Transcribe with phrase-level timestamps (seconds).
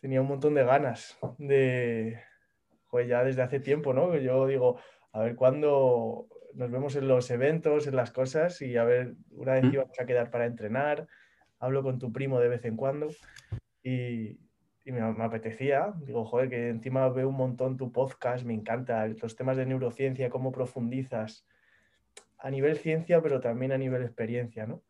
[0.00, 2.20] Tenía un montón de ganas de,
[2.90, 4.16] pues ya desde hace tiempo, ¿no?
[4.16, 4.78] Yo digo,
[5.12, 9.54] a ver cuándo nos vemos en los eventos, en las cosas y a ver, una
[9.54, 11.08] vez íbamos a quedar para entrenar,
[11.58, 13.08] hablo con tu primo de vez en cuando
[13.82, 14.38] y,
[14.84, 19.56] me, apetecía, digo, joder, que encima veo un montón tu podcast, me encanta, los temas
[19.56, 21.46] de neurociencia, cómo profundizas
[22.38, 24.82] a nivel ciencia, pero también a nivel experiencia, ¿no?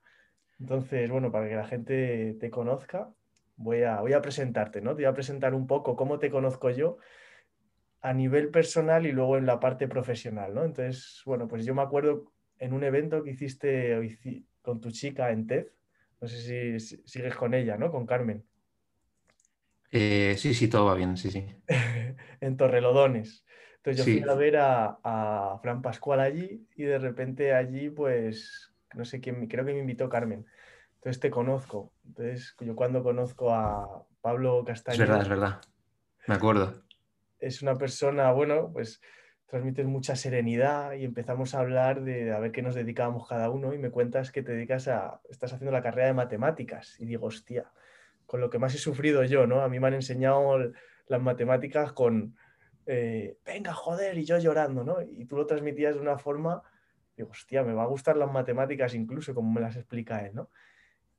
[0.59, 3.13] Entonces, bueno, para que la gente te conozca,
[3.57, 4.91] voy a, voy a presentarte, ¿no?
[4.91, 6.99] Te voy a presentar un poco cómo te conozco yo
[8.01, 10.65] a nivel personal y luego en la parte profesional, ¿no?
[10.65, 13.99] Entonces, bueno, pues yo me acuerdo en un evento que hiciste
[14.63, 15.69] con tu chica en TED,
[16.21, 17.91] no sé si, sigues con ella, ¿no?
[17.91, 18.45] Con Carmen.
[19.91, 21.47] Eh, sí, sí, todo va bien, sí, sí.
[22.41, 23.45] en Torrelodones.
[23.77, 28.73] Entonces yo fui a ver a, a, Fran Pascual allí y de repente allí, pues,
[28.95, 30.47] no sé quién, creo que me invitó Carmen.
[31.05, 31.93] Entonces te conozco.
[32.07, 34.95] Entonces yo cuando conozco a Pablo Castaño...
[34.95, 35.61] Es verdad, es verdad.
[36.27, 36.85] Me acuerdo
[37.45, 39.01] es una persona, bueno, pues
[39.47, 43.75] transmites mucha serenidad y empezamos a hablar de a ver qué nos dedicábamos cada uno
[43.75, 47.27] y me cuentas que te dedicas a, estás haciendo la carrera de matemáticas y digo,
[47.27, 47.71] hostia,
[48.27, 49.61] con lo que más he sufrido yo, ¿no?
[49.61, 50.73] A mí me han enseñado
[51.07, 52.35] las matemáticas con,
[52.87, 55.03] eh, venga, joder, y yo llorando, ¿no?
[55.03, 56.63] Y tú lo transmitías de una forma,
[57.17, 60.49] digo, hostia, me va a gustar las matemáticas incluso, como me las explica él, ¿no?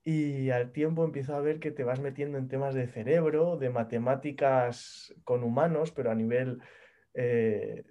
[0.08, 3.72] Y al tiempo empiezo a ver que te vas metiendo en temas de cerebro, de
[3.72, 6.61] matemáticas con humanos, pero a nivel
[7.16, 7.84] eh,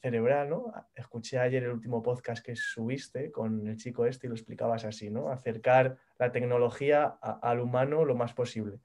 [0.00, 0.72] cerebral, ¿no?
[0.94, 5.10] Escuché ayer el último podcast que subiste con el chico este y lo explicabas así,
[5.10, 5.28] ¿no?
[5.28, 8.78] Acercar la tecnología al humano lo más posible.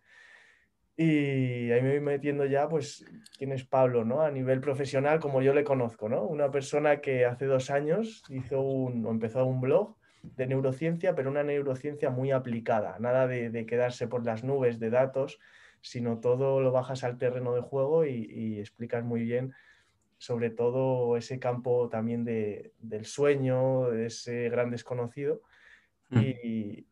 [0.98, 3.06] Y ahí me voy metiendo ya, pues,
[3.38, 4.22] quién es Pablo, ¿no?
[4.22, 6.24] A nivel profesional, como yo le conozco, ¿no?
[6.24, 9.96] Una persona que hace dos años hizo un, o empezó un blog
[10.36, 15.40] de neurociencia, pero una neurociencia muy aplicada, nada de, quedarse por las nubes de datos,
[15.82, 19.54] sino todo lo bajas al terreno de juego y, explicas muy bien
[20.18, 25.42] sobre todo ese campo también del sueño, de ese gran desconocido.
[26.10, 26.20] Mm.
[26.20, 26.88] Y,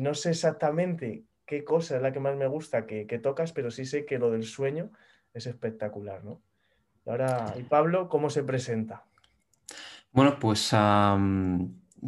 [0.00, 3.84] no sé exactamente qué cosa es la que más me gusta que, tocas, pero sí
[3.84, 4.90] sé que lo del sueño
[5.34, 6.40] es espectacular, ¿no?
[7.04, 9.04] Y ahora, ¿y Pablo cómo se presenta?
[10.12, 10.72] Bueno, pues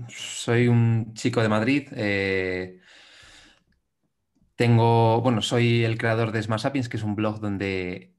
[0.08, 1.88] soy un chico de Madrid.
[1.92, 2.80] Eh,
[4.56, 8.14] tengo, bueno, soy el creador de Smart Sapiens, que es un blog donde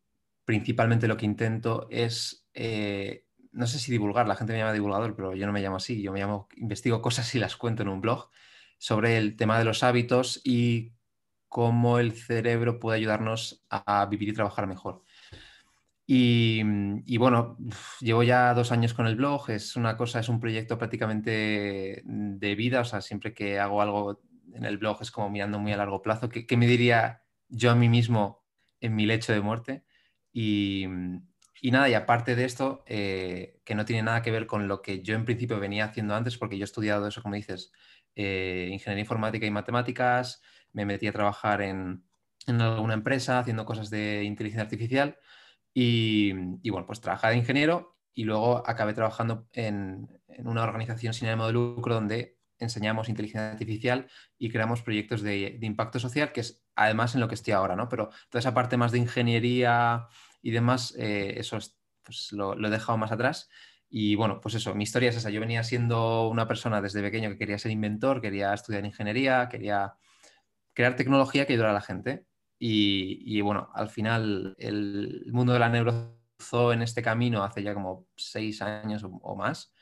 [0.46, 5.16] principalmente lo que intento es, eh, no sé si divulgar, la gente me llama divulgador,
[5.16, 7.90] pero yo no me llamo así, yo me llamo, investigo cosas y las cuento en
[7.90, 8.30] un blog
[8.78, 10.94] sobre el tema de los hábitos y
[11.48, 15.04] cómo el cerebro puede ayudarnos a vivir y trabajar mejor.
[16.14, 17.58] Y, bueno,
[18.02, 22.56] llevo ya dos años con el blog, es una cosa, es un proyecto prácticamente de
[22.56, 24.22] vida, o sea, siempre que hago algo
[24.54, 27.76] en el blog es como mirando muy a largo plazo, ¿qué, me diría yo a
[27.76, 28.44] mí mismo
[28.82, 29.86] en mi lecho de muerte?
[30.34, 30.86] Y,
[31.64, 35.02] nada, y aparte de esto, eh, que no tiene nada que ver con lo que
[35.02, 37.72] yo en principio venía haciendo antes, porque yo he estudiado eso, como dices,
[38.16, 40.42] eh, ingeniería informática y matemáticas,
[40.74, 42.04] me metí a trabajar en,
[42.48, 45.18] en alguna empresa haciendo cosas de inteligencia artificial
[45.74, 50.08] y, bueno, pues trabajaba de ingeniero y luego acabé trabajando en,
[50.40, 56.00] una organización sin ánimo de lucro donde enseñamos inteligencia artificial y creamos proyectos de, impacto
[56.00, 57.90] social, que es además en lo que estoy ahora, ¿no?
[57.90, 60.08] Pero toda esa parte más de ingeniería
[60.42, 61.58] y demás, eh, eso
[62.04, 63.50] pues lo, lo, he dejado más atrás.
[63.90, 65.30] Y bueno, pues eso, mi historia es esa.
[65.30, 69.96] Yo venía siendo una persona desde pequeño que quería ser inventor, quería estudiar ingeniería, quería
[70.74, 72.26] crear tecnología que ayudara a la gente.
[72.64, 76.20] Y, bueno, al final el mundo de la neuro
[76.72, 79.74] en este camino hace ya como seis años o, más,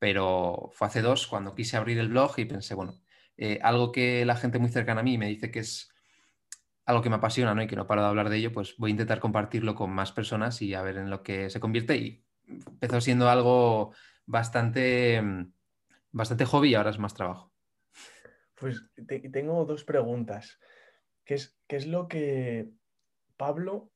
[0.00, 3.00] pero fue hace dos cuando quise abrir el blog y pensé, bueno,
[3.36, 5.92] eh, algo que la gente muy cercana a mí me dice que es
[6.86, 7.62] algo que me apasiona ¿no?
[7.62, 10.10] y que no paro de hablar de ello, pues voy a intentar compartirlo con más
[10.10, 11.96] personas y a ver en lo que se convierte.
[11.96, 13.94] Y empezó siendo algo
[14.26, 15.22] bastante,
[16.10, 17.52] bastante hobby y ahora es más trabajo.
[18.56, 18.82] Pues
[19.32, 20.58] tengo dos preguntas.
[21.24, 22.70] ¿Qué es, qué es lo que
[23.36, 23.90] Pablo,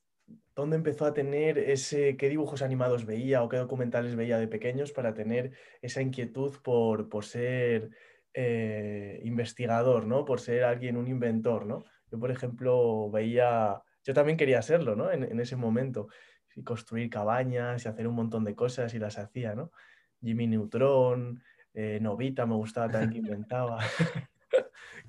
[0.55, 4.93] dónde empezó a tener ese, qué dibujos animados veía o qué documentales veía de pequeños
[4.93, 5.53] para tener
[5.83, 7.91] esa inquietud por, por ser
[8.35, 10.25] eh, investigador, ¿no?
[10.25, 11.85] Por ser alguien, un inventor, ¿no?
[12.11, 15.11] Yo, por ejemplo, veía, yo también quería serlo, ¿no?
[15.11, 16.09] En, ese momento,
[16.55, 19.73] y construir cabañas y hacer un montón de cosas y las hacía, ¿no?
[20.21, 21.43] Jimmy Neutron,
[21.75, 23.79] eh, Novita me gustaba también que inventaba.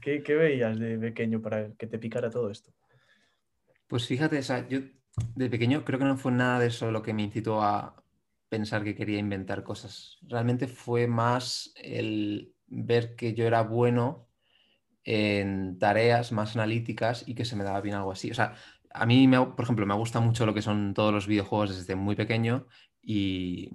[0.01, 2.71] ¿Qué, veías de pequeño para que te picara todo esto?
[3.87, 4.79] Pues fíjate, yo
[5.35, 8.03] de pequeño creo que no fue nada de eso lo que me incitó a
[8.47, 10.17] pensar que quería inventar cosas.
[10.27, 14.27] Realmente fue más el ver que yo era bueno
[15.03, 18.31] en tareas más analíticas y que se me daba bien algo así.
[18.31, 18.55] O sea,
[18.91, 21.95] a mí, me, por ejemplo, me gusta mucho lo que son todos los videojuegos desde
[21.95, 22.67] muy pequeño
[23.01, 23.71] y,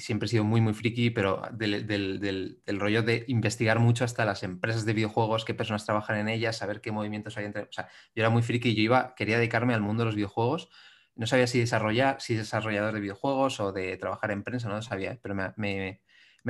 [0.00, 4.84] siempre he sido muy, muy friki, pero del, rollo de investigar mucho hasta las empresas
[4.84, 7.62] de videojuegos, qué personas trabajan en ellas, saber qué movimientos hay entre...
[7.62, 10.14] O sea, yo era muy friki y yo iba, quería dedicarme al mundo de los
[10.14, 10.68] videojuegos.
[11.14, 14.82] No sabía si desarrollar, si desarrollador de videojuegos o de trabajar en prensa, no lo
[14.82, 16.00] sabía, pero me, me,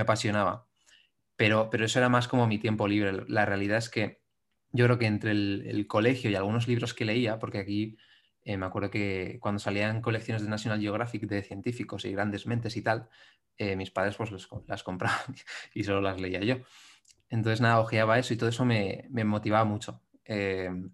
[0.00, 0.66] apasionaba.
[1.36, 3.24] Pero, pero eso era más como mi tiempo libre.
[3.28, 4.22] La realidad es que
[4.72, 7.96] yo creo que entre el, colegio y algunos libros que leía, porque aquí
[8.44, 12.76] eh, me acuerdo que cuando salían colecciones de National Geographic de científicos y grandes mentes
[12.76, 13.08] y tal,
[13.56, 14.30] eh, mis padres pues
[14.66, 15.20] las compraban
[15.74, 16.56] y solo las leía yo.
[17.28, 20.02] Entonces nada, ojeaba eso y todo eso me, motivaba mucho.
[20.24, 20.90] Em,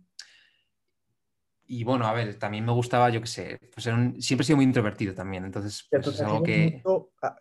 [1.67, 4.65] y bueno, a ver, también me gustaba, yo qué sé, pues siempre he sido muy
[4.65, 6.83] introvertido también, entonces pues, es algo que...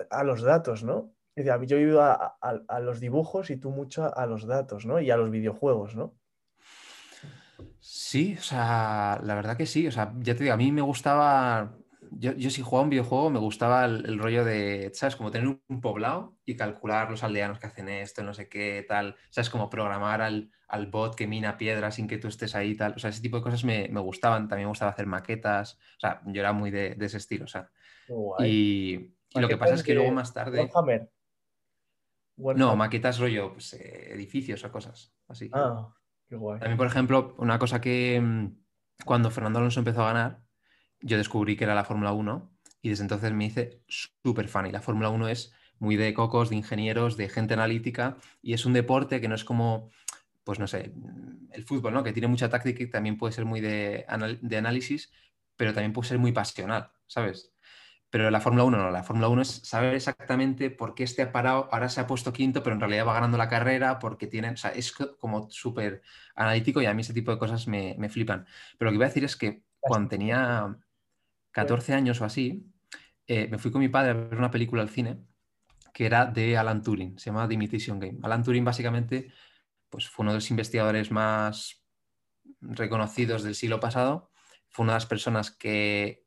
[0.09, 1.13] A, los datos, ¿no?
[1.35, 4.99] yo he ido a, a, los dibujos y tú mucho a los datos, ¿no?
[4.99, 6.16] Y a los videojuegos, ¿no?
[7.79, 9.87] Sí, o sea, la verdad que sí.
[9.87, 11.77] O sea, ya te digo, a mí me gustaba.
[12.11, 15.15] Yo, yo si jugaba un videojuego, me gustaba el, rollo de, ¿sabes?
[15.15, 19.15] Como tener un poblado y calcular los aldeanos que hacen esto, no sé qué, tal.
[19.29, 19.49] ¿Sabes?
[19.49, 20.51] Como programar al,
[20.89, 22.93] bot que mina piedras sin que tú estés ahí, tal.
[22.95, 24.47] O sea, ese tipo de cosas me, gustaban.
[24.47, 25.73] También me gustaba hacer maquetas.
[25.97, 27.69] O sea, yo era muy de, ese estilo, o sea.
[28.39, 30.69] Y, lo que pasa es que luego más tarde.
[32.37, 35.49] No, maquetas rollo, pues, eh, edificios o cosas así.
[35.53, 35.91] Ah.
[36.29, 38.57] También, por ejemplo, una cosa que mm,
[39.05, 40.43] cuando Fernando Alonso empezó a ganar,
[40.99, 42.51] yo descubrí que era la Fórmula 1
[42.81, 44.67] y desde entonces me hice súper fan.
[44.67, 48.65] Y la Fórmula 1 es muy de cocos, de ingenieros, de gente analítica y es
[48.65, 49.89] un deporte que no es como,
[50.43, 50.93] pues no sé,
[51.51, 52.03] el fútbol, ¿no?
[52.03, 54.05] Que tiene mucha táctica y también puede ser muy de,
[54.41, 55.11] de análisis,
[55.55, 57.53] pero también puede ser muy pasional, ¿sabes?
[58.09, 61.31] Pero la Fórmula 1 no, la Fórmula 1 es saber exactamente por qué este ha
[61.31, 64.53] parado, ahora se ha puesto quinto, pero en realidad va ganando la carrera porque tienen,
[64.53, 66.01] o sea, es como súper
[66.35, 68.45] analítico y a mí ese tipo de cosas me, flipan.
[68.77, 70.77] Pero lo que iba a decir es que cuando tenía
[71.51, 72.71] 14 años o así,
[73.27, 75.19] eh, me fui con mi padre a ver una película al cine
[75.97, 78.19] que era de Alan Turing, se llama The Imitation Game.
[78.21, 79.31] Alan Turing básicamente
[79.89, 81.83] pues, fue uno de los investigadores más
[82.61, 84.31] reconocidos del siglo pasado,
[84.69, 86.26] fue una de las personas que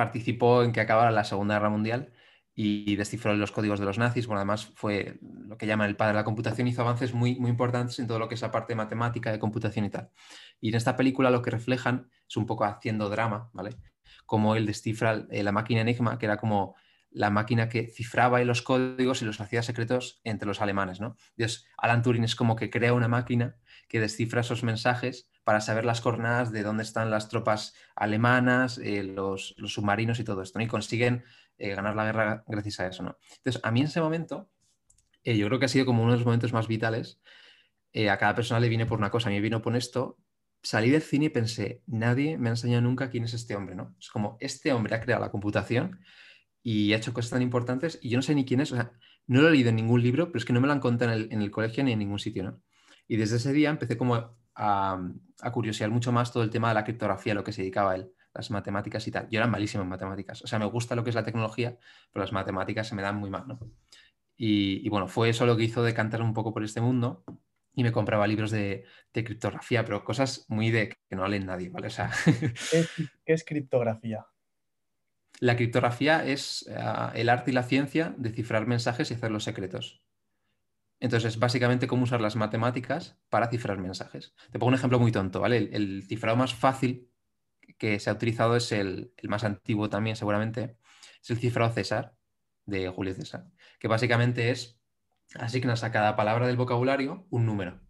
[0.00, 2.10] participó en que acabara la Segunda Guerra Mundial
[2.54, 4.26] y descifró los códigos de los nazis.
[4.26, 7.50] Bueno, además fue lo que llaman el padre de la computación, hizo avances muy, muy
[7.50, 10.10] importantes en todo lo que es la parte matemática, de computación y tal.
[10.58, 13.76] Y en esta película lo que reflejan es un poco haciendo drama, ¿vale?
[14.24, 16.76] Como él descifra eh, la máquina Enigma, que era como
[17.10, 21.16] la máquina que cifraba los códigos y los hacía secretos entre los alemanes, ¿no?
[21.36, 23.56] Entonces, Alan Turing es como que crea una máquina
[23.90, 29.02] que descifra esos mensajes para saber las coordenadas de dónde están las tropas alemanas, eh,
[29.02, 31.24] los, submarinos y todo esto, y consiguen
[31.58, 33.02] eh, ganar la guerra gracias a eso.
[33.02, 33.18] ¿no?
[33.38, 34.48] Entonces, a mí en ese momento,
[35.24, 37.20] eh, yo creo que ha sido como uno de los momentos más vitales.
[38.08, 40.16] a cada persona le viene por una cosa, a mí vino por esto.
[40.62, 43.96] Salí del cine y pensé, nadie me ha enseñado nunca quién es este hombre, ¿no?
[43.98, 45.98] Es como, este hombre ha creado la computación
[46.62, 48.92] y ha hecho cosas tan importantes y yo no sé ni quién es, o sea,
[49.26, 51.12] no lo he leído en ningún libro, pero es que no me lo han contado
[51.12, 52.62] en el, en el colegio ni en ningún sitio, ¿no?
[53.10, 54.14] Y desde ese día empecé como
[54.54, 55.00] a,
[55.40, 57.94] a curiosear mucho más todo el tema de la criptografía, lo que se dedicaba a
[57.96, 59.28] él, las matemáticas y tal.
[59.28, 60.42] Yo era malísimo en matemáticas.
[60.42, 61.76] O sea, me gusta lo que es la tecnología,
[62.12, 63.58] pero las matemáticas se me dan muy mal, ¿no?
[64.36, 67.24] Y, bueno, fue eso lo que hizo decantar un poco por este mundo
[67.74, 71.88] y me compraba libros de, criptografía, pero cosas muy de que no leen nadie, ¿vale?
[71.88, 72.12] O sea...
[72.70, 72.86] ¿Qué,
[73.32, 74.24] es, criptografía?
[75.40, 76.76] La criptografía es eh,
[77.14, 80.00] el arte y la ciencia de cifrar mensajes y hacerlos secretos.
[81.00, 84.34] Entonces, básicamente cómo usar las matemáticas para cifrar mensajes.
[84.52, 85.70] Te pongo un ejemplo muy tonto, ¿vale?
[85.72, 87.10] El, cifrado más fácil
[87.78, 90.76] que se ha utilizado es el, más antiguo también, seguramente,
[91.22, 92.14] es el cifrado César,
[92.66, 93.46] de Julio César,
[93.78, 94.78] que básicamente es,
[95.34, 97.80] asignas a cada palabra del vocabulario un número,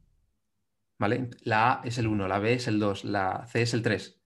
[0.97, 1.31] ¿vale?
[1.43, 4.23] La A es el 1, la B es el 2, la C es el 3.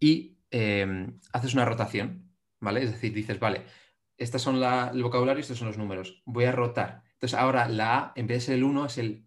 [0.00, 2.82] Y em, haces una rotación, ¿vale?
[2.82, 3.64] Es decir, dices, vale,
[4.16, 6.22] estos son el vocabulario y estos son los números.
[6.24, 9.26] Voy a rotar entonces ahora la A, en vez de ser el 1, es el,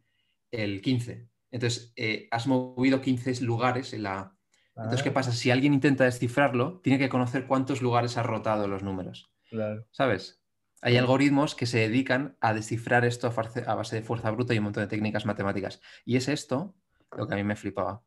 [0.51, 1.27] el 15.
[1.50, 4.38] Entonces eh, has movido 15 lugares en la A.
[4.75, 5.13] Entonces, ¿qué ah.
[5.13, 5.32] pasa?
[5.32, 9.34] Si alguien intenta descifrarlo, tiene que conocer cuántos lugares ha rotado los números.
[9.50, 9.88] Claro.
[9.89, 10.44] ¿Sabes?
[10.84, 13.34] Hay algoritmos que se dedican a descifrar esto
[13.66, 15.82] a base de fuerza bruta y un montón de técnicas matemáticas.
[16.06, 16.75] Y es esto
[17.18, 18.04] lo que a mí me flipaba.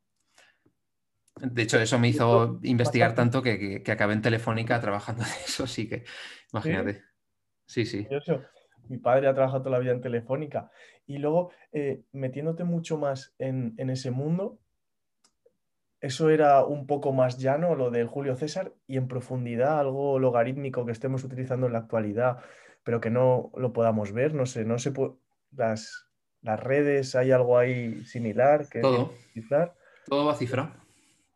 [1.35, 5.89] De hecho, eso me hizo investigar tanto que, acabé en Telefónica trabajando en eso, sí
[5.89, 6.05] que
[6.53, 7.03] imagínate.
[7.67, 8.07] Sí, sí
[8.91, 10.69] mi padre ha trabajado toda la vida en Telefónica.
[11.07, 14.59] Y luego, eh, metiéndote mucho más en, ese mundo,
[16.01, 20.85] eso era un poco más llano, lo de Julio César, y en profundidad algo logarítmico
[20.85, 22.39] que estemos utilizando en la actualidad,
[22.83, 24.93] pero que no lo podamos ver, no sé, no sé,
[25.53, 26.09] las,
[26.43, 29.77] las redes, ¿hay algo ahí similar que todo, cifrar?
[30.07, 30.73] Todo va cifrado.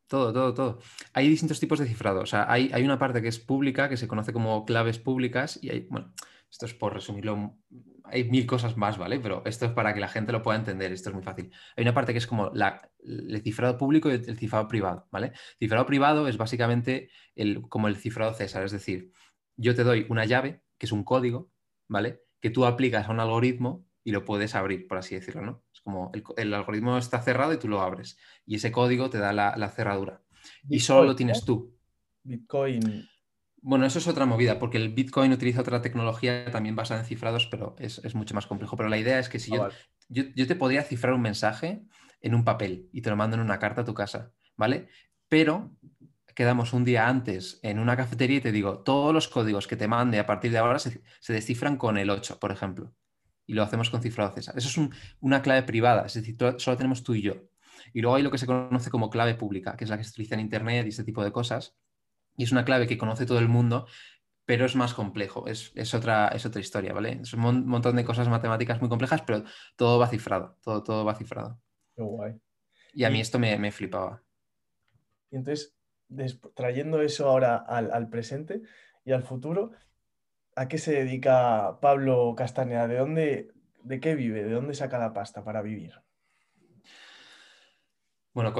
[0.08, 0.78] Todo, todo, todo.
[1.12, 2.20] Hay distintos tipos de cifrado.
[2.20, 5.58] O sea, hay, hay, una parte que es pública, que se conoce como claves públicas,
[5.62, 6.12] y hay, bueno,
[6.54, 7.58] esto es por resumirlo,
[8.04, 9.18] hay mil cosas más, ¿vale?
[9.18, 11.50] Pero esto es para que la gente lo pueda entender, esto es muy fácil.
[11.76, 15.32] Hay una parte que es como la, el cifrado público y el cifrado privado, ¿vale?
[15.58, 19.10] cifrado privado es básicamente el, como el cifrado César, es decir,
[19.56, 21.50] yo te doy una llave, que es un código,
[21.88, 22.22] ¿vale?
[22.40, 25.64] Que tú aplicas a un algoritmo y lo puedes abrir, por así decirlo, ¿no?
[25.74, 28.16] Es como el, algoritmo está cerrado y tú lo abres.
[28.46, 30.22] Y ese código te da la, cerradura.
[30.68, 31.76] y solo lo tienes tú.
[32.22, 33.08] Bitcoin.
[33.66, 37.46] Bueno, eso es otra movida, porque el Bitcoin utiliza otra tecnología también basada en cifrados,
[37.46, 38.76] pero es, mucho más complejo.
[38.76, 39.70] Pero la idea es que si ah,
[40.08, 41.82] yo, yo, te podría cifrar un mensaje
[42.20, 44.88] en un papel y te lo mando en una carta a tu casa, ¿vale?
[45.28, 45.74] Pero
[46.34, 49.88] quedamos un día antes en una cafetería y te digo, todos los códigos que te
[49.88, 52.94] mande a partir de ahora se, se descifran con el 8, por ejemplo
[53.46, 54.56] y lo hacemos con cifrado César.
[54.56, 54.90] Eso es
[55.20, 57.34] una clave privada, es decir, solo tenemos tú y yo.
[57.92, 60.10] Y luego hay lo que se conoce como clave pública, que es la que se
[60.10, 61.76] utiliza en Internet y este tipo de cosas.
[62.36, 63.86] Y es una clave que conoce todo el mundo,
[64.44, 67.20] pero es más complejo, es, otra, es otra historia, ¿vale?
[67.22, 69.44] Es un montón de cosas matemáticas muy complejas, pero
[69.76, 71.60] todo va cifrado, todo, todo va cifrado.
[71.94, 72.34] Qué guay.
[72.92, 74.22] Y a mí esto me, flipaba.
[75.30, 75.74] Y entonces,
[76.54, 78.62] trayendo eso ahora al, al presente
[79.04, 79.72] y al futuro,
[80.56, 82.86] ¿A qué se dedica Pablo Castañeda?
[82.86, 84.44] ¿De dónde, de qué vive?
[84.44, 86.00] ¿De dónde saca la pasta para vivir?
[88.32, 88.52] Bueno,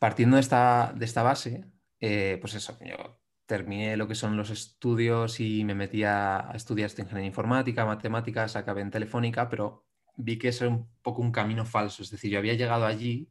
[0.00, 1.64] partiendo de esta, de esta base,
[2.04, 6.90] eh, pues eso, yo terminé lo que son los estudios y me metí a, estudiar
[6.90, 11.64] ingeniería informática, matemáticas, acabé en telefónica, pero vi que eso era un poco un camino
[11.64, 12.02] falso.
[12.02, 13.30] Es decir, yo había llegado allí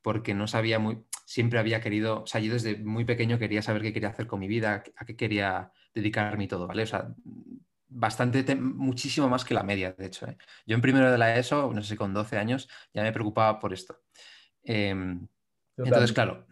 [0.00, 3.82] porque no sabía muy, siempre había querido, o sea, yo desde muy pequeño quería saber
[3.82, 6.84] qué quería hacer con mi vida, a qué quería dedicarme y todo, ¿vale?
[6.84, 7.14] O sea,
[7.88, 10.26] bastante, muchísimo más que la media, de hecho.
[10.26, 10.38] ¿eh?
[10.66, 13.74] Yo en primero de la ESO, no sé, con 12 años, ya me preocupaba por
[13.74, 14.00] esto.
[14.62, 15.28] Em,
[15.76, 16.46] entonces, claro,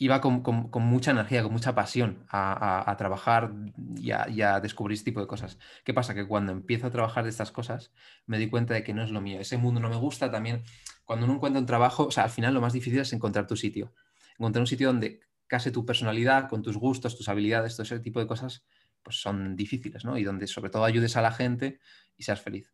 [0.00, 0.42] iba con,
[0.80, 3.52] mucha energía, con mucha pasión a, trabajar
[3.96, 5.58] y a, descubrir este tipo de cosas.
[5.84, 6.14] ¿Qué pasa?
[6.14, 7.92] Que cuando empiezo a trabajar de estas cosas,
[8.24, 9.38] me di cuenta de que no es lo mío.
[9.38, 10.62] Ese mundo no me gusta también.
[11.04, 13.56] Cuando uno encuentra un trabajo, o sea, al final lo más difícil es encontrar tu
[13.56, 13.92] sitio.
[14.38, 18.20] Encontrar un sitio donde casi tu personalidad, con tus gustos, tus habilidades, todo ese tipo
[18.20, 18.64] de cosas,
[19.02, 20.16] pues son difíciles, ¿no?
[20.16, 21.78] Y donde sobre todo ayudes a la gente
[22.16, 22.72] y seas feliz.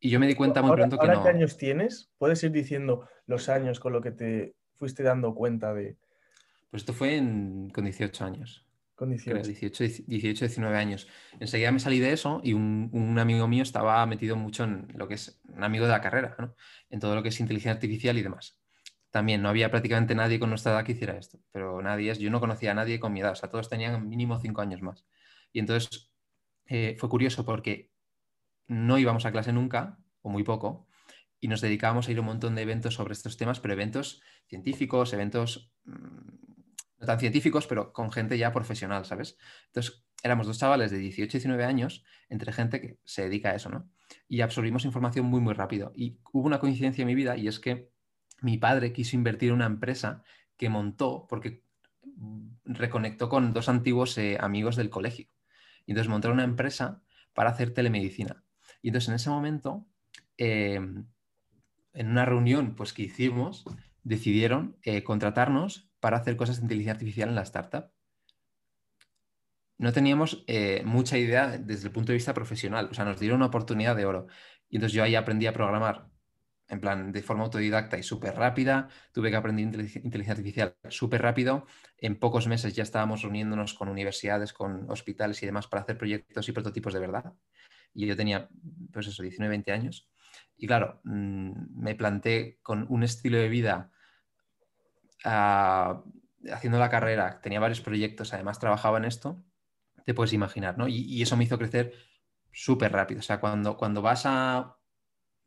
[0.00, 1.22] Y yo me di cuenta muy pronto que no.
[1.22, 2.10] ¿Qué años tienes?
[2.16, 5.98] ¿Puedes ir diciendo los años con lo que te fuiste dando cuenta de...?
[6.74, 7.18] Pues esto fue
[7.72, 8.66] con 18 años.
[8.96, 9.44] Con 18.
[10.08, 11.06] 18, 19 años.
[11.38, 15.14] Enseguida me salí de eso y un, amigo mío estaba metido mucho en lo que
[15.14, 16.56] es un amigo de la carrera, ¿no?
[16.90, 18.58] En todo lo que es inteligencia artificial y demás
[19.12, 22.28] también no había prácticamente nadie con nuestra edad que hiciera esto, pero nadie es, yo
[22.28, 25.06] no conocía a nadie con mi edad, o sea, todos tenían mínimo cinco años más.
[25.52, 26.10] Y entonces
[26.66, 27.92] eh, fue curioso porque
[28.66, 30.88] no íbamos a clase nunca, o muy poco,
[31.38, 34.20] y nos dedicábamos a ir a un montón de eventos sobre estos temas, pero eventos
[34.48, 36.44] científicos, eventos mm,
[36.98, 39.36] no tan científicos, pero con gente ya profesional, ¿sabes?
[39.66, 43.54] Entonces éramos dos chavales de 18 y 19 años, entre gente que se dedica a
[43.54, 43.90] eso, ¿no?
[44.28, 45.92] Y absorbimos información muy, muy rápido.
[45.94, 47.90] Y hubo una coincidencia en mi vida y es que
[48.40, 50.22] mi padre quiso invertir en una empresa
[50.56, 51.62] que montó porque
[52.64, 55.26] reconectó con dos antiguos eh, amigos del colegio.
[55.86, 57.02] Y entonces montaron una empresa
[57.34, 58.44] para hacer telemedicina.
[58.82, 59.86] Y entonces en ese momento,
[60.36, 61.06] em,
[61.92, 63.64] en una reunión pues, que hicimos,
[64.02, 67.90] decidieron eh, contratarnos para hacer cosas de inteligencia artificial en la startup.
[69.78, 73.36] No teníamos eh, mucha idea desde el punto de vista profesional, o sea, nos dieron
[73.36, 74.26] una oportunidad de oro.
[74.68, 76.10] Y entonces yo ahí aprendí a programar
[76.68, 78.90] en plan de forma autodidacta y súper rápida.
[79.14, 81.64] Tuve que aprender inteligencia artificial súper rápido.
[81.96, 86.46] En pocos meses ya estábamos reuniéndonos con universidades, con hospitales y demás para hacer proyectos
[86.50, 87.32] y prototipos de verdad.
[87.94, 88.50] Y yo tenía,
[88.92, 90.10] pues eso, 19, 20 años.
[90.54, 93.90] Y claro, mm, me planté con un estilo de vida
[95.24, 96.02] ah,
[96.52, 99.42] haciendo la carrera, tenía varios proyectos, además trabajaba en esto,
[100.04, 100.88] te puedes imaginar, ¿no?
[100.88, 101.94] Y, eso me hizo crecer
[102.52, 103.20] súper rápido.
[103.20, 104.76] O sea, cuando, cuando vas a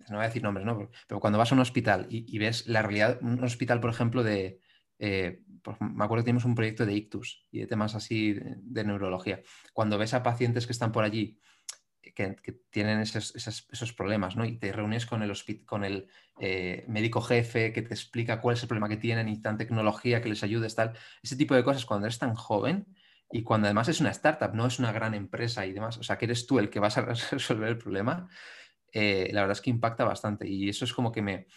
[0.10, 0.90] no voy a decir nombres, ¿no?
[1.08, 4.62] Pero cuando vas a un hospital y, ves la realidad, un hospital, por ejemplo, de,
[5.00, 5.44] eh,
[5.80, 9.42] me acuerdo que tenemos un proyecto de ictus y de temas así de, neurología.
[9.74, 11.40] Cuando ves a pacientes que están por allí
[12.14, 12.36] que,
[12.70, 14.46] tienen esos, problemas, ¿no?
[14.46, 15.34] Y te reúnes con el,
[15.66, 16.08] con el
[16.40, 20.22] eh, médico jefe que te explica cuál es el problema que tienen y tan tecnología
[20.22, 20.94] que les ayude, tal.
[21.24, 22.86] Ese tipo de cosas cuando eres tan joven
[23.32, 26.18] y cuando además es una startup, no es una gran empresa y demás, o sea,
[26.18, 28.30] que eres tú el que vas a resolver el problema,
[28.92, 31.48] eh, la verdad es que impacta bastante y eso es como que me,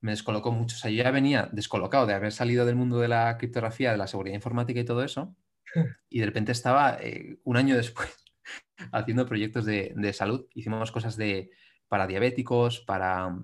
[0.00, 0.76] descolocó mucho.
[0.76, 3.98] O sea, yo ya venía descolocado de haber salido del mundo de la criptografía, de
[3.98, 5.36] la seguridad informática y todo eso,
[6.10, 8.21] y de repente estaba eh, un año después
[8.92, 10.46] haciendo proyectos de, salud.
[10.54, 11.50] Hicimos cosas de
[11.88, 13.36] para diabéticos, para,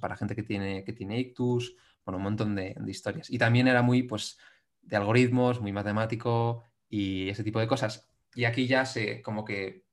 [0.00, 3.30] para, gente que tiene, que tiene ictus, bueno, un montón de, de, historias.
[3.30, 4.38] Y también era muy, pues,
[4.82, 8.08] de algoritmos, muy matemático y ese tipo de cosas.
[8.34, 9.84] Y aquí ya se, como que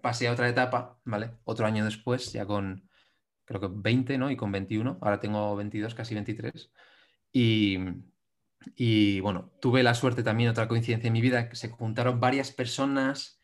[0.00, 1.32] pasé a otra etapa, ¿vale?
[1.44, 2.88] Otro año después, ya con,
[3.44, 4.30] creo que 20, ¿no?
[4.30, 6.72] Y con 21, ahora tengo 22, casi 23.
[7.32, 7.78] Y,
[8.76, 12.50] y bueno, tuve la suerte también, otra coincidencia en mi vida, que se juntaron varias
[12.52, 13.39] personas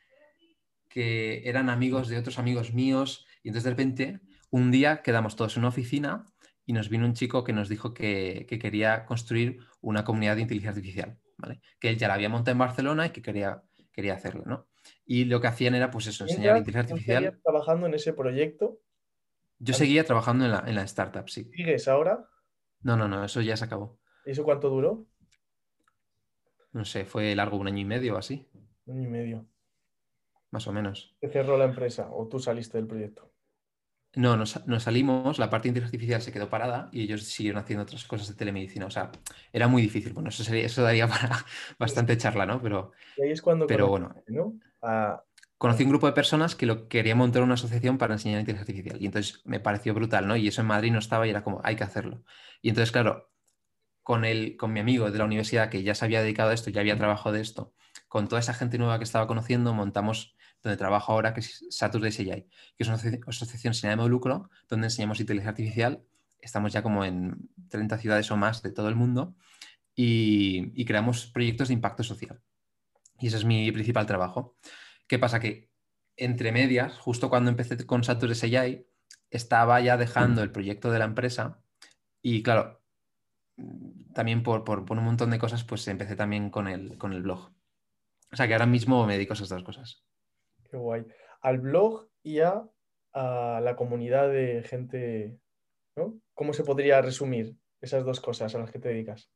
[0.96, 5.54] que eran amigos de otros amigos míos y entonces de repente un día quedamos todos
[5.54, 6.24] en una oficina
[6.64, 10.70] y nos vino un chico que nos dijo que, quería construir una comunidad de inteligencia
[10.70, 11.60] artificial, ¿vale?
[11.80, 13.62] Que él ya la había montado en Barcelona y que quería,
[13.92, 14.68] quería hacerlo, ¿no?
[15.04, 17.40] Y lo que hacían era pues eso, enseñar inteligencia artificial.
[17.44, 18.80] trabajando en ese proyecto?
[19.58, 21.50] Yo seguía trabajando en la, en la startup, sí.
[21.54, 22.26] ¿Sigues ahora?
[22.80, 24.00] No, no, no, eso ya se acabó.
[24.24, 25.06] ¿Y eso cuánto duró?
[26.72, 28.48] No sé, fue largo, un año y medio o así.
[28.86, 29.46] Un año y medio
[30.56, 31.14] más o menos.
[31.20, 33.30] ¿Te cerró la empresa o tú saliste del proyecto?
[34.14, 37.82] No, nos, salimos, la parte de inteligencia artificial se quedó parada y ellos siguieron haciendo
[37.82, 38.86] otras cosas de telemedicina.
[38.86, 39.12] O sea,
[39.52, 40.14] era muy difícil.
[40.14, 41.44] Bueno, eso, sería, eso daría para
[41.78, 42.62] bastante charla, ¿no?
[42.62, 44.14] Pero, y ahí es cuando pero bueno.
[45.58, 49.02] Conocí un grupo de personas que lo quería montar una asociación para enseñar inteligencia artificial.
[49.02, 50.36] Y entonces me pareció brutal, ¿no?
[50.36, 52.24] Y eso en Madrid no estaba y era como, hay que hacerlo.
[52.62, 53.30] Y entonces, claro,
[54.02, 56.70] con, el, con mi amigo de la universidad que ya se había dedicado a esto,
[56.70, 57.74] ya había trabajado de esto,
[58.08, 62.10] con toda esa gente nueva que estaba conociendo, montamos donde trabajo ahora, que es Saturday
[62.10, 62.46] CGI,
[62.76, 62.96] que es una
[63.26, 66.02] asociación sin ánimo de lucro, donde enseñamos inteligencia artificial.
[66.40, 69.34] Estamos ya como en 30 ciudades o más de todo el mundo
[69.94, 72.40] y, creamos proyectos de impacto social.
[73.18, 74.56] Y ese es mi principal trabajo.
[75.06, 75.40] ¿Qué pasa?
[75.40, 75.70] Que
[76.16, 78.86] entre medias, justo cuando empecé con Saturday CGI,
[79.30, 81.62] estaba ya dejando el proyecto de la empresa
[82.22, 82.82] y claro,
[84.14, 87.52] también por, un montón de cosas, pues empecé también con el, con el blog.
[88.32, 90.05] O sea que ahora mismo me dedico a esas dos cosas.
[90.76, 91.06] Qué guay.
[91.40, 92.62] Al blog y a,
[93.14, 95.38] la comunidad de gente,
[95.96, 96.20] ¿no?
[96.34, 99.30] ¿Cómo se podría resumir esas dos cosas a las que te dedicas?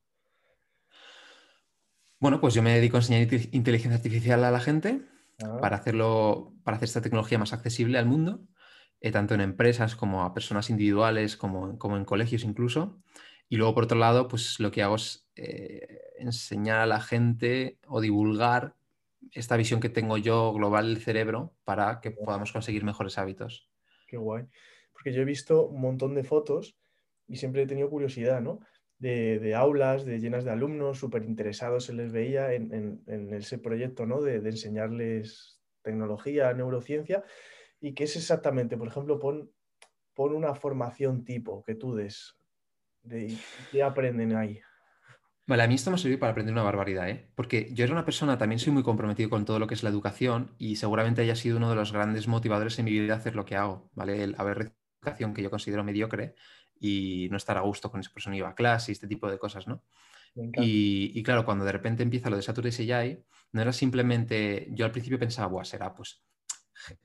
[2.19, 5.01] Bueno, pues yo me dedico a enseñar inteligencia artificial a la gente
[5.43, 5.57] ah.
[5.62, 8.43] para hacerlo, para hacer esta tecnología más accesible al mundo,
[9.01, 13.01] eh, tanto en empresas como a personas individuales, como, como, en colegios incluso.
[13.49, 17.79] Y luego, por otro lado, pues lo que hago es eh, enseñar a la gente
[17.87, 18.75] o divulgar
[19.33, 23.69] esta visión que tengo yo global del cerebro para que podamos conseguir mejores hábitos.
[24.07, 24.45] Qué guay.
[24.93, 26.77] Porque yo he visto un montón de fotos
[27.27, 28.61] y siempre he tenido curiosidad, ¿no?
[28.99, 34.21] De, aulas, de llenas de alumnos súper interesados, se les veía en, ese proyecto, ¿no?
[34.21, 37.25] De, enseñarles tecnología, neurociencia.
[37.81, 38.77] ¿Y qué es exactamente?
[38.77, 39.51] Por ejemplo, pon,
[40.12, 42.37] pon una formación tipo que tú des.
[43.03, 43.35] De,
[43.71, 44.61] ¿Qué aprenden ahí?
[45.51, 47.29] Vale, a mí esto me ha servido para aprender una barbaridad, ¿eh?
[47.35, 49.91] Porque yo era una persona, también soy muy comprometido con todo lo que es la
[49.91, 53.45] educación y seguramente haya sido uno de los grandes motivadores en mi vida hacer lo
[53.45, 54.23] que hago, ¿vale?
[54.23, 56.37] El haber educación que yo considero mediocre
[56.79, 59.41] y no estar a gusto con esa persona iba a clase y este tipo de
[59.41, 59.83] cosas, ¿no?
[60.37, 64.93] Y, claro, cuando de repente empieza lo de Saturday CGI, no era simplemente, yo al
[64.93, 66.23] principio pensaba, Buah, será pues,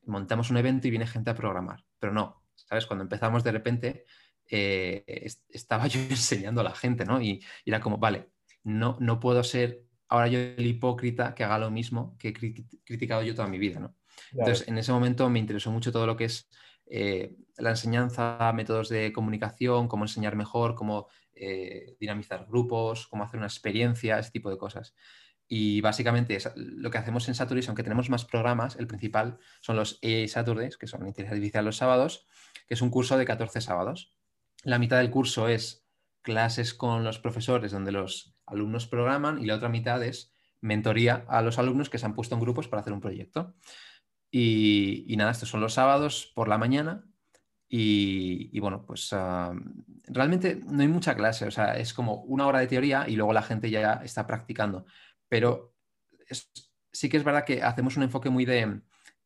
[0.06, 2.86] montamos un evento y viene gente a programar, pero no, ¿sabes?
[2.86, 4.06] Cuando empezamos de repente,
[4.48, 5.04] eh,
[5.50, 7.20] estaba yo enseñando a la gente, ¿no?
[7.20, 8.35] y era como, vale,
[8.66, 13.24] no, no puedo ser ahora yo el hipócrita que haga lo mismo que he criticado
[13.24, 13.96] yo toda mi vida, ¿no?
[14.32, 16.50] Entonces, en ese momento me interesó mucho todo lo que es
[16.88, 23.38] eh, la enseñanza, métodos de comunicación, cómo enseñar mejor, cómo eh, dinamizar grupos, cómo hacer
[23.38, 24.96] una experiencia, ese tipo de cosas.
[25.48, 30.00] Y básicamente lo que hacemos en Saturdays, aunque tenemos más programas, el principal son los
[30.02, 32.26] AI Saturdays, que son inteligencia artificial los sábados,
[32.68, 34.16] que es un curso de 14 sábados.
[34.64, 35.86] La mitad del curso es
[36.22, 41.42] clases con los profesores donde los alumnos programan y la otra mitad es mentoría a
[41.42, 43.56] los alumnos que se han puesto en grupos para hacer un proyecto.
[44.32, 47.06] Y, nada, estos son los sábados por la mañana
[47.70, 49.54] y, bueno, pues ah,
[50.08, 53.32] realmente no hay mucha clase, o sea, es como una hora de teoría y luego
[53.34, 54.86] la gente ya está practicando.
[55.30, 55.74] Pero
[56.92, 58.82] sí que es verdad que hacemos un enfoque muy de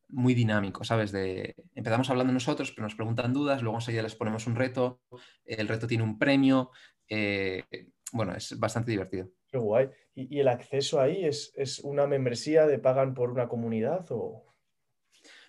[0.10, 1.12] muy dinámico, ¿sabes?
[1.12, 5.02] De, empezamos hablando nosotros, pero nos preguntan dudas, luego enseguida les ponemos un reto,
[5.46, 6.72] el reto tiene un premio,
[7.08, 7.64] eh,
[8.12, 9.30] bueno, es bastante divertido.
[9.48, 9.90] Qué guay.
[10.16, 14.46] ¿Y, el acceso ahí es, una membresía de pagan por una comunidad o...?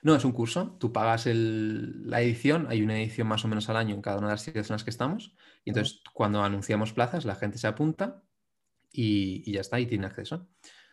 [0.03, 0.77] No, es un curso.
[0.81, 4.29] Tú pagas la edición, hay una edición más o menos al año en cada una
[4.29, 5.37] de las ciudades en las que estamos.
[5.65, 8.23] Y entonces, cuando anunciamos plazas, la gente se apunta
[8.91, 10.49] y, ya está, y tiene acceso.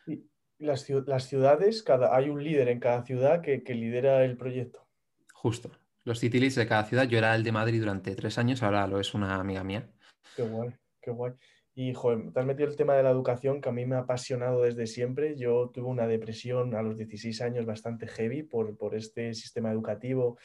[0.06, 0.28] ¿Y
[0.60, 4.86] las, ciudades, cada, hay un líder en cada ciudad que, que lidera el proyecto?
[5.34, 5.72] Justo.
[6.04, 7.08] Los city leads de cada ciudad.
[7.08, 9.90] Yo era el de Madrid durante tres años, ahora lo es una amiga mía.
[10.36, 11.34] Qué guay, qué guay.
[11.80, 14.00] Y, joder, te has metido el tema de la educación que a mí me ha
[14.00, 15.36] apasionado desde siempre.
[15.36, 20.40] Yo tuve una depresión a los 16 años bastante heavy por, por este sistema educativo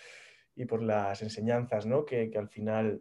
[0.55, 2.05] y por las enseñanzas ¿no?
[2.05, 3.01] que, al final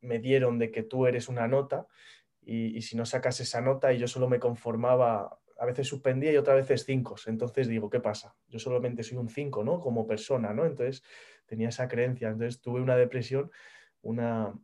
[0.00, 1.88] me dieron de que tú eres una nota
[2.42, 6.36] y, si no sacas esa nota y yo solo me conformaba, a veces suspendía y
[6.36, 7.16] otras veces cinco.
[7.26, 8.36] Entonces digo, ¿qué pasa?
[8.46, 9.80] Yo solamente soy un cinco, ¿no?
[9.80, 10.64] Como persona, ¿no?
[10.64, 11.02] Entonces
[11.44, 12.28] tenía esa creencia.
[12.28, 13.50] Entonces tuve una depresión,
[14.00, 14.54] una...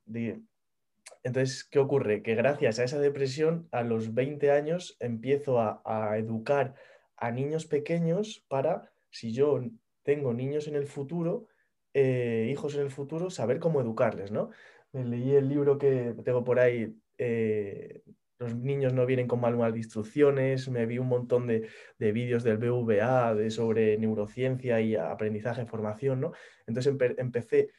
[1.22, 2.22] Entonces, ¿qué ocurre?
[2.22, 6.74] Que gracias a esa depresión, a los 20 años empiezo a, educar
[7.16, 9.60] a niños pequeños para, si yo
[10.02, 11.48] tengo niños en el futuro,
[11.94, 14.50] eh, hijos en el futuro, saber cómo educarles, ¿no?
[14.92, 18.02] Leí el libro que tengo por ahí, eh,
[18.38, 22.58] Los niños no vienen con manual de instrucciones, me vi un montón de, vídeos del
[22.58, 26.32] BVA de, sobre neurociencia y aprendizaje, formación, ¿no?
[26.66, 27.70] Entonces empecé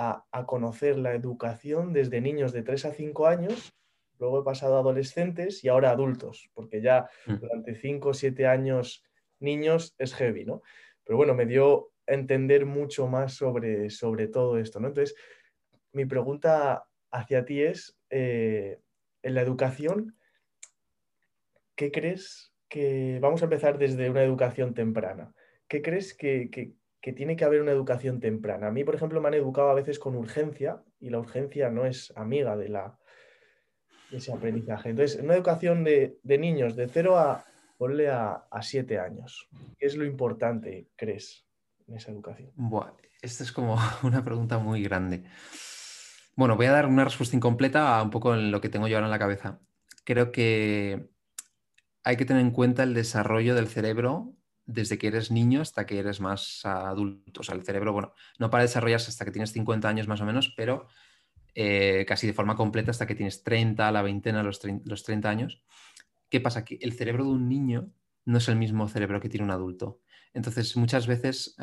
[0.00, 3.74] a, conocer la educación desde niños de 3 a 5 años,
[4.20, 7.34] luego he pasado a adolescentes y ahora adultos, porque ya mm.
[7.34, 9.04] durante 5 o 7 años
[9.40, 10.62] niños es heavy, ¿no?
[11.04, 14.80] Pero bueno, me dio entender mucho más sobre, sobre todo esto.
[14.80, 14.88] ¿no?
[14.88, 15.16] Entonces,
[15.92, 18.78] mi pregunta hacia ti es, eh,
[19.22, 20.16] en la educación,
[21.74, 25.34] ¿qué crees que, vamos a empezar desde una educación temprana,
[25.66, 28.68] ¿qué crees que, tiene que haber una educación temprana?
[28.68, 31.86] A mí, por ejemplo, me han educado a veces con urgencia y la urgencia no
[31.86, 32.98] es amiga de, la,
[34.10, 34.90] ese aprendizaje.
[34.90, 37.44] Entonces, una educación de, niños de 0 a,
[37.76, 41.48] ponle a 7 años, ¿qué es lo importante, crees?
[41.88, 42.52] en esa educación?
[42.54, 45.24] Buah, esta es como una pregunta muy grande.
[46.36, 48.96] Bueno, voy a dar una respuesta incompleta a un poco en lo que tengo yo
[48.96, 49.60] ahora en la cabeza.
[50.04, 51.10] Creo que
[52.04, 54.34] hay que tener en cuenta el desarrollo del cerebro
[54.68, 57.40] desde que eres niño hasta que eres más adulto.
[57.40, 60.26] O sea, el cerebro, bueno, no para desarrollarse hasta que tienes 50 años más o
[60.26, 60.86] menos, pero
[61.54, 65.30] eh, casi de forma completa hasta que tienes 30, la veintena, los 30, los 30
[65.30, 65.62] años.
[66.28, 66.66] ¿Qué pasa?
[66.66, 67.90] Que el cerebro de un niño
[68.26, 70.00] no es el mismo cerebro que tiene un adulto.
[70.34, 71.56] Entonces, muchas veces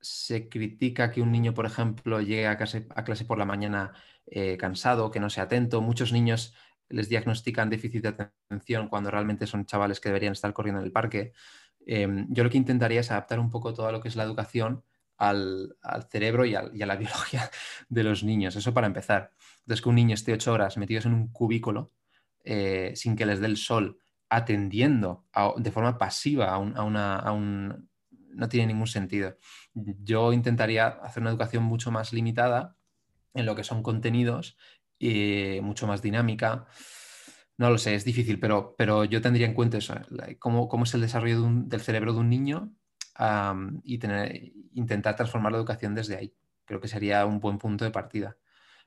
[0.00, 2.86] se critica que un niño, por ejemplo, llegue a clase,
[3.26, 3.92] por la mañana
[4.26, 5.80] eh, cansado, que no sea atento.
[5.80, 6.54] Muchos niños
[6.88, 10.92] les diagnostican déficit de atención cuando realmente son chavales que deberían estar corriendo en el
[10.92, 11.32] parque.
[11.86, 14.84] Em, yo lo que intentaría es adaptar un poco todo lo que es la educación
[15.16, 15.76] al,
[16.10, 17.50] cerebro y, a la biología
[17.88, 18.56] de los niños.
[18.56, 19.32] Eso para empezar.
[19.60, 21.92] Entonces, que un niño esté ocho horas metidos en un cubículo
[22.44, 25.26] eh, sin que les dé el sol atendiendo
[25.58, 27.90] de forma pasiva a, un,
[28.30, 29.36] no tiene ningún sentido.
[29.74, 32.76] Yo intentaría hacer una educación mucho más limitada
[33.34, 34.56] en lo que son contenidos
[34.98, 36.66] y mucho más dinámica.
[37.58, 39.94] No lo sé, es difícil, pero, pero yo tendría en cuenta eso,
[40.38, 42.72] cómo, cómo es el desarrollo del cerebro de un niño
[43.84, 46.34] y tener, intentar transformar la educación desde ahí.
[46.64, 48.36] Creo que sería un buen punto de partida.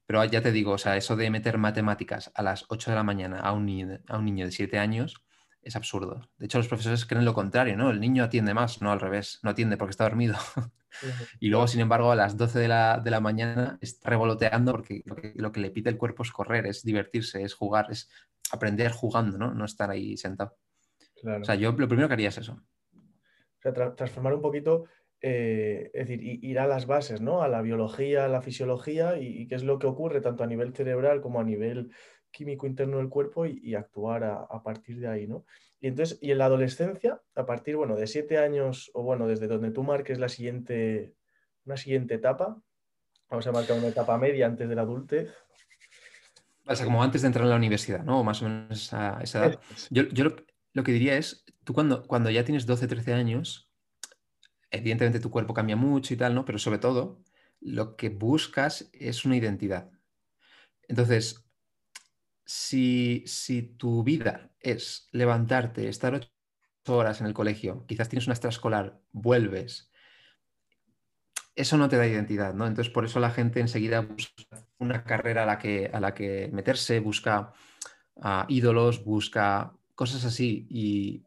[0.06, 3.04] Pero ya te digo, o sea, eso de meter matemáticas a las 8 de la
[3.04, 5.25] mañana a un niño, a un niño de 7 años,
[5.65, 6.30] es absurdo.
[6.38, 7.89] De hecho, los profesores creen lo contrario, ¿no?
[7.89, 10.38] El niño atiende más, no al revés, no atiende porque está dormido.
[11.39, 15.01] y luego, sin embargo, a las 12 de la, mañana está revoloteando porque
[15.36, 18.10] lo que, le pide el cuerpo es correr, es divertirse, es jugar, es
[18.51, 19.53] aprender jugando, ¿no?
[19.53, 20.58] No estar ahí sentado.
[21.23, 22.53] O sea, yo lo primero que haría es eso.
[22.53, 24.86] O sea, transformar un poquito,
[25.21, 27.41] eh, es decir, ir a las bases, ¿no?
[27.41, 30.73] A la biología, a la fisiología y, qué es lo que ocurre tanto a nivel
[30.73, 31.91] cerebral como a nivel
[32.31, 35.45] químico interno del cuerpo y, actuar a, partir de ahí, ¿no?
[35.79, 39.47] Y entonces, y en la adolescencia, a partir, bueno, de siete años, o bueno, desde
[39.47, 41.15] donde tú marques la siguiente,
[41.65, 42.62] una siguiente etapa,
[43.29, 45.34] vamos a marcar una etapa media antes de la adultez.
[46.67, 48.19] O sea, como antes de entrar en la universidad, ¿no?
[48.19, 49.60] O más o menos a esa edad.
[49.91, 50.04] Yo,
[50.73, 53.71] lo, que diría es, tú cuando, cuando ya tienes 12, 13 años,
[54.71, 56.43] evidentemente tu cuerpo cambia mucho y tal, ¿no?
[56.43, 57.21] Pero sobre todo,
[57.62, 59.91] lo que buscas es una identidad.
[60.88, 61.45] Entonces,
[62.45, 63.25] si,
[63.78, 66.30] tu vida es levantarte, estar ocho
[66.88, 69.91] horas en el colegio, quizás tienes una extraescolar, vuelves,
[71.56, 72.67] eso no te da identidad, ¿no?
[72.67, 76.49] Entonces, por eso la gente enseguida busca una carrera a la que, a la que
[76.51, 77.53] meterse, busca
[78.21, 81.25] ah, ídolos, busca cosas así y,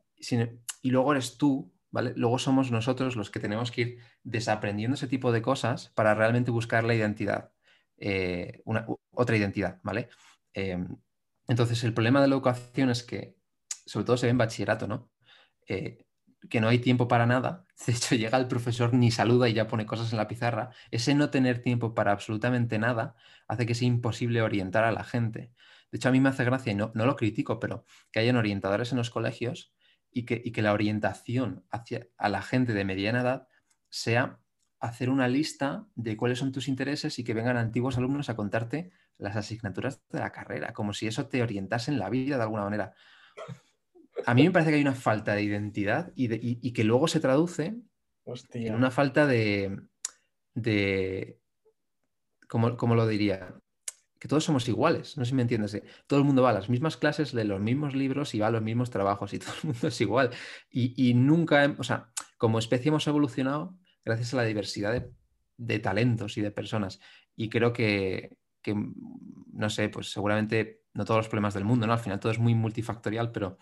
[0.83, 2.13] y luego eres tú, ¿vale?
[2.17, 6.51] Luego somos nosotros los que tenemos que ir desaprendiendo ese tipo de cosas para realmente
[6.51, 7.53] buscar la identidad,
[7.97, 10.09] eh, una, otra identidad, ¿vale?
[10.53, 10.97] Em,
[11.47, 13.37] entonces, el problema de la educación es que,
[13.87, 15.11] sobre todo se ve en bachillerato, ¿no?
[15.67, 16.05] Eh,
[16.51, 17.65] que no hay tiempo para nada.
[17.87, 20.71] De hecho, llega el profesor, ni saluda y ya pone cosas en la pizarra.
[20.91, 23.15] Ese no tener tiempo para absolutamente nada
[23.47, 25.53] hace que sea imposible orientar a la gente.
[25.91, 28.37] De hecho, a mí me hace gracia, y no, no lo critico, pero que hayan
[28.37, 29.73] orientadores en los colegios
[30.11, 33.49] y que, y que la orientación hacia a la gente de mediana edad
[33.89, 34.41] sea
[34.81, 38.91] hacer una lista de cuáles son tus intereses y que vengan antiguos alumnos a contarte
[39.17, 42.65] las asignaturas de la carrera, como si eso te orientase en la vida de alguna
[42.65, 42.95] manera.
[44.29, 47.77] A mí me parece que hay una falta de identidad y, que luego se traduce
[48.53, 49.81] en una falta de,
[50.53, 51.39] de
[52.47, 53.59] ¿cómo, cómo lo diría?
[54.19, 55.81] que todos somos iguales, no sé si me entiendes.
[56.07, 58.51] Todo el mundo va a las mismas clases, lee los mismos libros y va a
[58.51, 60.31] los mismos trabajos y todo el mundo es igual.
[60.71, 65.07] Y, nunca, o sea, como especie hemos evolucionado gracias a la diversidad
[65.57, 67.01] de, talentos y de personas.
[67.35, 68.37] Y creo que,
[69.55, 71.95] no sé, pues seguramente no todos los problemas del mundo, ¿no?
[71.95, 73.57] Al final todo es muy multifactorial, pero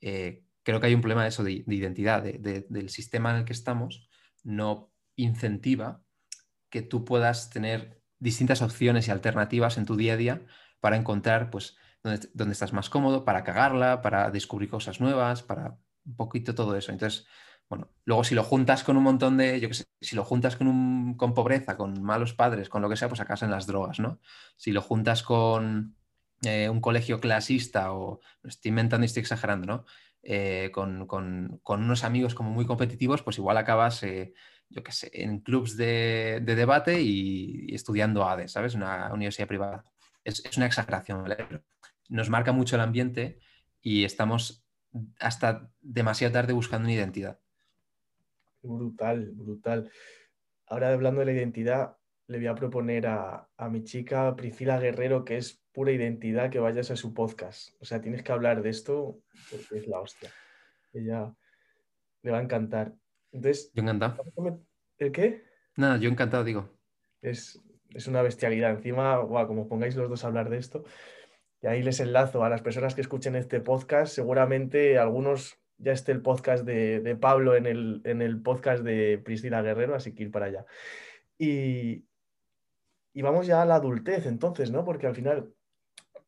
[0.00, 3.52] eh, creo que hay un problema de eso, de, identidad, del sistema en el que
[3.52, 4.08] estamos,
[4.42, 6.02] no incentiva
[6.70, 10.46] que tú puedas tener distintas opciones y alternativas en tu día a día
[10.80, 16.16] para encontrar pues dónde, estás más cómodo, para cagarla, para descubrir cosas nuevas, para un
[16.16, 16.92] poquito todo eso.
[16.92, 17.26] Entonces,
[17.68, 20.56] bueno, luego si lo juntas con un montón de, yo qué sé, si lo juntas
[20.56, 23.66] con, un, con pobreza, con malos padres, con lo que sea, pues acá en las
[23.66, 24.20] drogas, ¿no?
[24.56, 25.96] Si lo juntas con
[26.46, 29.84] eh, un colegio clasista o, estoy inventando y estoy exagerando, ¿no?
[30.22, 34.32] Eh, con, unos amigos como muy competitivos, pues igual acabas eh,
[34.70, 38.74] yo qué sé, en clubs de, debate y, estudiando ADE, ¿sabes?
[38.74, 39.84] Una universidad privada.
[40.24, 41.36] Es, una exageración, ¿vale?
[42.08, 43.38] Nos marca mucho el ambiente
[43.80, 44.66] y estamos
[45.18, 47.38] hasta demasiado tarde buscando una identidad.
[48.62, 49.90] Brutal, brutal.
[50.66, 55.36] Ahora hablando de la identidad, le voy a proponer a, mi chica Priscila Guerrero, que
[55.36, 57.74] es pura identidad, que vayas a su podcast.
[57.80, 60.30] O sea, tienes que hablar de esto porque es la hostia.
[60.92, 61.34] Ella
[62.22, 62.94] le va a encantar.
[63.32, 64.24] Entonces, yo encantado.
[64.98, 65.44] ¿El qué?
[65.76, 66.70] Nada, yo encantado, digo.
[67.20, 67.60] Es,
[68.06, 68.70] una bestialidad.
[68.70, 70.84] Encima, como pongáis los dos a hablar de esto,
[71.60, 74.14] y ahí les enlazo a las personas que escuchen este podcast.
[74.14, 79.62] Seguramente algunos ya esté el podcast de, Pablo en el, en el, podcast de Priscila
[79.62, 80.66] Guerrero, así que ir para allá.
[81.36, 82.04] Y,
[83.12, 84.84] y vamos ya a la adultez, entonces, ¿no?
[84.84, 85.53] Porque al final,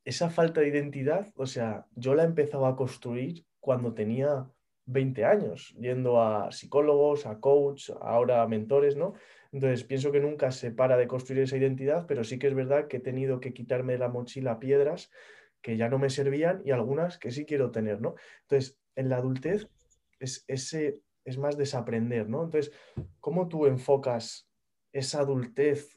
[0.06, 4.48] esa falta de identidad, o sea, yo la he empezado a construir cuando tenía
[4.86, 9.14] 20 años, yendo a psicólogos, a coach, ahora a mentores, ¿no?
[9.50, 12.86] Entonces, pienso que nunca se para de construir esa identidad, pero sí que es verdad
[12.86, 15.10] que he tenido que quitarme de la mochila piedras
[15.60, 18.14] que ya no me servían y algunas que sí quiero tener, ¿no?
[18.42, 19.68] Entonces, en la adultez
[20.20, 22.44] es, ese, es más desaprender, ¿no?
[22.44, 22.72] Entonces,
[23.18, 24.48] ¿cómo tú enfocas
[24.92, 25.96] esa adultez?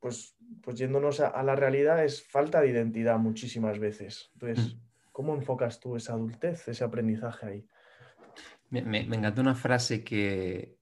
[0.00, 4.30] Pues, pues yéndonos a, a la realidad, es falta de identidad muchísimas veces.
[4.34, 4.80] Entonces, mm.
[5.12, 7.68] ¿cómo enfocas tú esa adultez, ese aprendizaje ahí?
[8.70, 10.76] Me, me, encantó una frase que,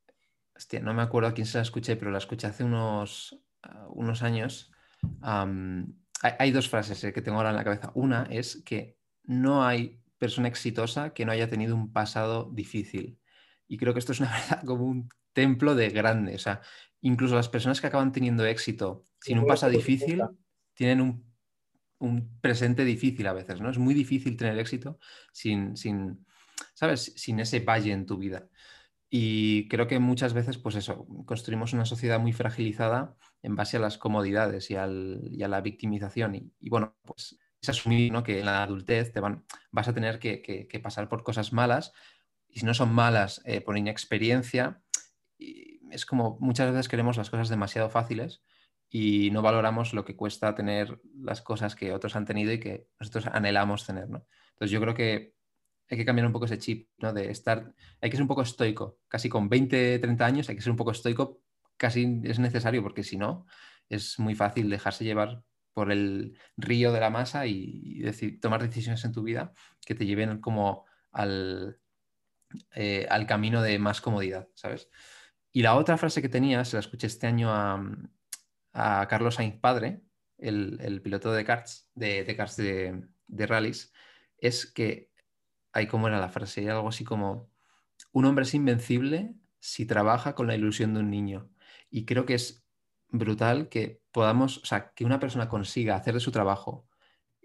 [0.54, 3.86] hostia, no me acuerdo a quién se la escuché, pero la escuché hace unos, ah,
[3.90, 4.72] unos años.
[5.22, 7.92] hay, dos frases eh, que tengo ahora en la cabeza.
[7.94, 13.20] Una es que no hay persona exitosa que no haya tenido un pasado difícil.
[13.68, 16.34] Y creo que esto es una verdad como un templo de grande.
[16.34, 16.60] O sea,
[17.00, 20.22] incluso las personas que acaban teniendo éxito sin un pasado difícil
[20.74, 21.24] tienen un,
[21.98, 23.70] un, presente difícil a veces, ¿no?
[23.70, 24.98] Es muy difícil tener éxito
[25.32, 26.26] sin, sin,
[26.74, 27.12] ¿sabes?
[27.16, 28.48] Sin ese valle en tu vida.
[29.08, 33.80] Y creo que muchas veces, pues eso, construimos una sociedad muy fragilizada en base a
[33.80, 36.52] las comodidades y, a la victimización.
[36.58, 40.80] Y, bueno, pues es asumir que en la adultez te van, vas a tener que,
[40.82, 41.92] pasar por cosas malas.
[42.48, 44.82] Y si no son malas eh, por inexperiencia,
[45.90, 48.42] es como muchas veces queremos las cosas demasiado fáciles
[48.88, 52.88] y no valoramos lo que cuesta tener las cosas que otros han tenido y que
[53.00, 54.08] nosotros anhelamos tener.
[54.08, 54.26] ¿no?
[54.50, 55.34] Entonces yo creo que
[55.88, 57.12] hay que cambiar un poco ese chip, ¿no?
[57.12, 60.62] De estar, hay que ser un poco estoico, casi con 20, 30 años hay que
[60.62, 61.42] ser un poco estoico,
[61.76, 63.46] casi es necesario, porque si no,
[63.88, 69.04] es muy fácil dejarse llevar por el río de la masa y, decir, tomar decisiones
[69.04, 69.52] en tu vida
[69.84, 71.78] que te lleven como al,
[72.74, 74.88] eh, al camino de más comodidad, ¿sabes?
[75.56, 80.02] Y la otra frase que tenía, se la escuché este año a, Carlos Sainz Padre,
[80.36, 83.90] el, piloto de karts, de, karts de, rallies,
[84.36, 85.10] es que
[85.72, 87.48] hay como era la frase, algo así como,
[88.12, 91.48] un hombre es invencible si trabaja con la ilusión de un niño.
[91.88, 92.62] Y creo que es
[93.08, 96.86] brutal que podamos, o sea, que una persona consiga hacer de su trabajo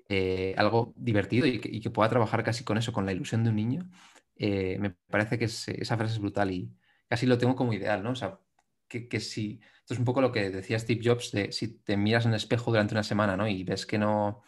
[0.10, 3.56] eh, algo divertido y que, pueda trabajar casi con eso, con la ilusión de un
[3.56, 3.90] niño,
[4.36, 6.74] eh, me parece que esa frase es brutal y
[7.12, 8.12] casi lo tengo como ideal, ¿no?
[8.12, 8.40] O sea,
[8.88, 12.24] que, si, esto es un poco lo que decía Steve Jobs, de si te miras
[12.24, 13.50] en el espejo durante una semana, ¿no?
[13.50, 14.44] Y ves que no,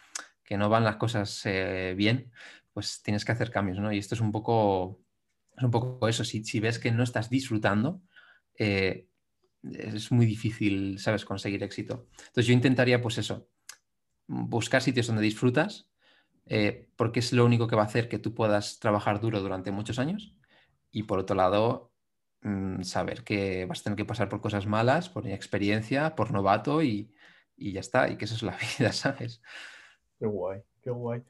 [0.46, 2.32] que no van las cosas eh, bien,
[2.72, 3.92] pues tienes que hacer cambios, ¿no?
[3.92, 5.02] Y esto es un poco,
[5.58, 8.02] es un poco eso, si, ves que no estás disfrutando,
[8.58, 9.10] eh,
[9.62, 12.08] es muy difícil, ¿sabes?, conseguir éxito.
[12.18, 13.50] Entonces yo intentaría, pues eso,
[14.26, 15.90] buscar sitios donde disfrutas,
[16.46, 19.72] eh, porque es lo único que va a hacer que tú puedas trabajar duro durante
[19.72, 20.34] muchos años.
[20.94, 21.93] Y por otro lado,
[22.44, 26.82] mm, saber que vas a tener que pasar por cosas malas, por experiencia, por novato
[26.84, 27.14] y,
[27.58, 29.42] y ya está, y que eso es la vida, ¿sabes?
[30.20, 31.24] Qué guay, qué guay.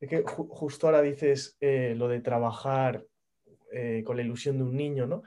[0.00, 3.04] Es que justo ahora dices eh, lo de trabajar
[3.70, 5.22] eh, con la ilusión de un niño, ¿no?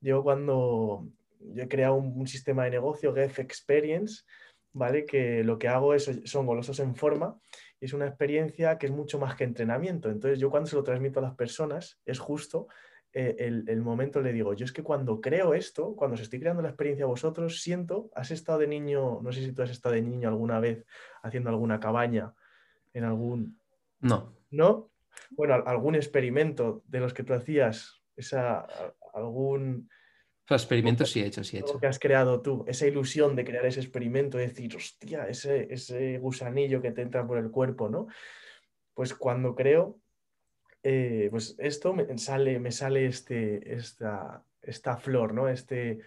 [0.00, 1.06] Yo cuando,
[1.40, 4.24] yo he creado un, sistema de negocio, Gef Experience,
[4.72, 5.04] ¿vale?
[5.04, 7.38] Que lo que hago es, son golosos en forma
[7.80, 10.10] y es una experiencia que es mucho más que entrenamiento.
[10.10, 12.68] Entonces yo cuando se lo transmito a las personas es justo
[13.16, 16.62] eh, el, momento le digo, yo es que cuando creo esto, cuando os estoy creando
[16.62, 19.94] la experiencia a vosotros, siento, has estado de niño, no sé si tú has estado
[19.94, 20.84] de niño alguna vez
[21.22, 22.34] haciendo alguna cabaña
[22.92, 23.60] en algún...
[24.00, 24.34] No.
[24.50, 24.90] ¿No?
[25.30, 28.66] Bueno, algún experimento de los que tú hacías, esa,
[29.14, 29.88] algún...
[30.50, 31.78] experimentos sí he hecho, sí he hecho.
[31.78, 36.18] que has creado tú, esa ilusión de crear ese experimento, de decir, hostia, ese, ese
[36.18, 38.08] gusanillo que te entra por el cuerpo, ¿no?
[38.92, 40.00] Pues cuando creo,
[40.86, 45.48] eh, pues esto me sale, me sale este, esta, esta flor, ¿no?
[45.48, 46.00] Este,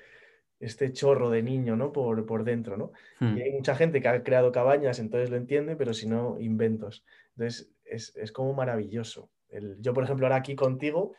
[0.60, 1.92] este chorro de niño, ¿no?
[1.92, 2.92] Por, por dentro, ¿no?
[3.20, 3.38] Y hmm.
[3.38, 7.04] hay mucha gente que ha creado cabañas, entonces lo entiende, pero si no, inventos.
[7.36, 9.32] Entonces, es, como maravilloso.
[9.80, 11.16] yo, por ejemplo, ahora aquí contigo,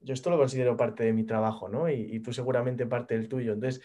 [0.00, 1.88] yo esto lo considero parte de mi trabajo, ¿no?
[1.88, 3.54] Y, tú seguramente parte del tuyo.
[3.54, 3.82] Entonces,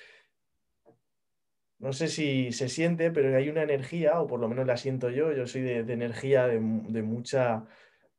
[1.79, 5.09] no sé si se siente, pero hay una energía, o por lo menos la siento
[5.09, 7.65] yo, yo soy de, energía, de, de mucha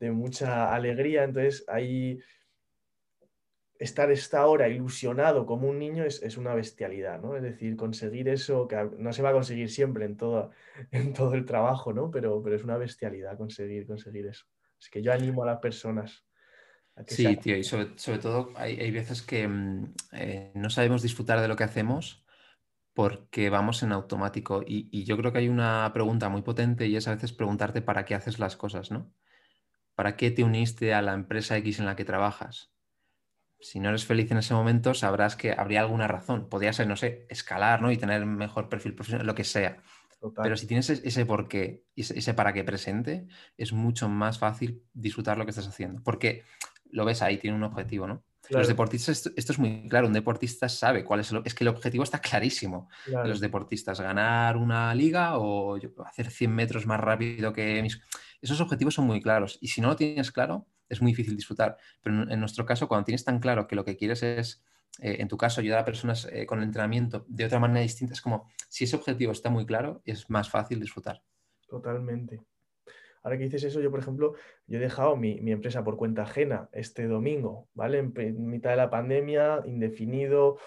[0.01, 1.25] de mucha alegría.
[1.25, 2.21] Entonces, ahí
[3.79, 7.37] estar esta hora ilusionado como un niño es, una bestialidad, ¿no?
[7.37, 10.51] Es decir, conseguir eso, que no se va a conseguir siempre en todo,
[10.91, 12.11] en todo el trabajo, ¿no?
[12.11, 14.47] Pero, pero es una bestialidad conseguir, conseguir eso.
[14.81, 16.25] Es que yo animo a las personas.
[16.95, 17.87] A que sí, tío, y sobre,
[18.19, 22.25] todo hay, veces que mm, eh, no sabemos disfrutar de lo que hacemos
[22.95, 24.63] porque vamos en automático.
[24.67, 27.83] Y, y, yo creo que hay una pregunta muy potente y es a veces preguntarte
[27.83, 29.13] para qué haces las cosas, ¿no?
[29.97, 32.71] ¿Para qué te uniste a la empresa X en la que trabajas?
[33.59, 36.49] Si no eres feliz en ese momento, sabrás que habría alguna razón.
[36.49, 37.91] Podría ser, no sé, escalar ¿no?
[37.91, 39.83] y tener mejor perfil profesional, lo que sea.
[40.43, 45.39] Pero si tienes ese por qué, ese para qué presente, es mucho más fácil disfrutar
[45.39, 46.03] lo que estás haciendo.
[46.03, 46.45] Porque
[46.91, 48.25] lo ves ahí, tiene un objetivo, ¿no?
[48.51, 51.69] Los deportistas, esto, es muy claro, un deportista sabe cuál es el, es que el
[51.69, 57.83] objetivo está clarísimo los deportistas, ganar una liga o hacer 100 metros más rápido que
[57.83, 58.01] mis...
[58.41, 61.77] Esos objetivos son muy claros y si no lo tienes claro, es muy difícil disfrutar.
[62.03, 64.63] Pero en, nuestro caso, cuando tienes tan claro que lo que quieres es,
[65.01, 68.15] eh, en tu caso, ayudar a personas eh, con el entrenamiento de otra manera distinta,
[68.15, 71.23] es como si ese objetivo está muy claro, es más fácil disfrutar.
[71.69, 72.41] Totalmente.
[73.23, 74.35] Ahora que dices eso, yo, por ejemplo,
[74.67, 77.99] yo he dejado mi, empresa por cuenta ajena este domingo, ¿vale?
[77.99, 80.59] En, mitad de la pandemia, indefinido,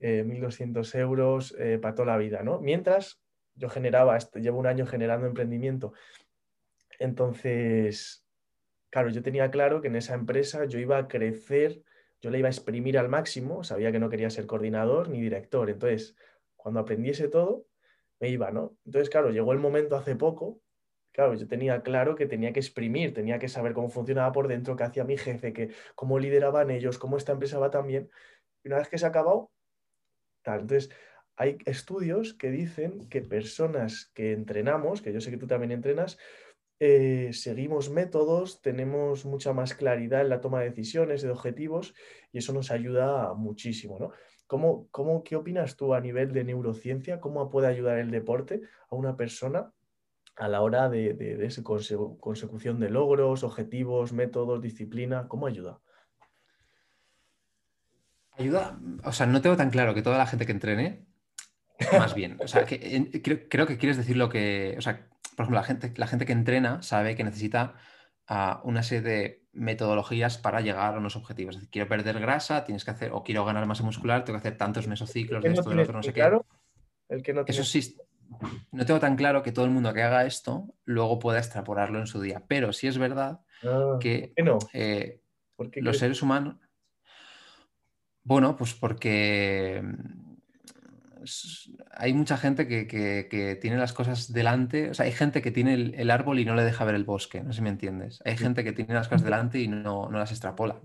[0.00, 2.60] 1.200 eh, euros para toda la vida, ¿no?
[2.60, 3.20] Mientras
[3.58, 5.92] yo generaba, llevo un año generando emprendimiento
[6.98, 8.26] entonces,
[8.90, 11.82] claro, yo tenía claro que en esa empresa yo iba a crecer,
[12.20, 15.70] yo la iba a exprimir al máximo, sabía que no quería ser coordinador ni director.
[15.70, 16.16] Entonces,
[16.56, 17.66] cuando aprendiese todo,
[18.20, 18.76] me iba, ¿no?
[18.84, 20.60] Entonces, claro, llegó el momento hace poco,
[21.12, 24.76] claro, yo tenía claro que tenía que exprimir, tenía que saber cómo funcionaba por dentro,
[24.76, 28.10] qué hacía mi jefe, que, cómo lideraban ellos, cómo esta empresa va tan bien.
[28.64, 29.52] Y una vez que se ha acabado,
[30.42, 30.62] tal.
[30.62, 30.90] Entonces,
[31.36, 36.18] hay estudios que dicen que personas que entrenamos, que yo sé que tú también entrenas,
[36.80, 41.94] eh, seguimos métodos, tenemos mucha más claridad en la toma de decisiones, de objetivos,
[42.32, 44.12] y eso nos ayuda muchísimo, ¿no?
[44.46, 47.20] ¿Cómo, cómo, qué opinas tú a nivel de neurociencia?
[47.20, 49.72] ¿Cómo puede ayudar el deporte a una persona
[50.36, 51.62] a la hora de, de,
[52.20, 55.26] consecución de logros, objetivos, métodos, disciplina?
[55.28, 55.80] ¿Cómo ayuda?
[58.38, 61.04] Ayuda, o sea, no tengo tan claro que toda la gente que entrene,
[61.98, 65.44] más bien, o sea, que, creo, creo, que quieres decir lo que, o sea, por
[65.44, 67.74] ejemplo, la gente, la gente que entrena sabe que necesita
[68.26, 71.54] ah, una serie de metodologías para llegar a unos objetivos.
[71.54, 74.48] Es decir, quiero perder grasa, tienes que hacer, o quiero ganar masa muscular, tengo que
[74.48, 76.28] hacer tantos mesociclos de esto, del otro, no sé qué.
[77.08, 77.96] El que no Eso sí,
[78.72, 82.08] no tengo tan claro que todo el mundo que haga esto luego pueda extrapolarlo en
[82.08, 82.42] su día.
[82.48, 84.32] Pero sí es verdad ah, que
[84.72, 85.20] eh,
[85.76, 86.56] los seres humanos.
[88.24, 89.84] Bueno, pues porque
[91.92, 96.10] hay mucha gente que, tiene las cosas delante, o sea, hay gente que tiene el,
[96.10, 98.20] árbol y no le deja ver el bosque, no sé si me entiendes.
[98.24, 100.80] Hay gente que tiene las cosas delante y no, las extrapola.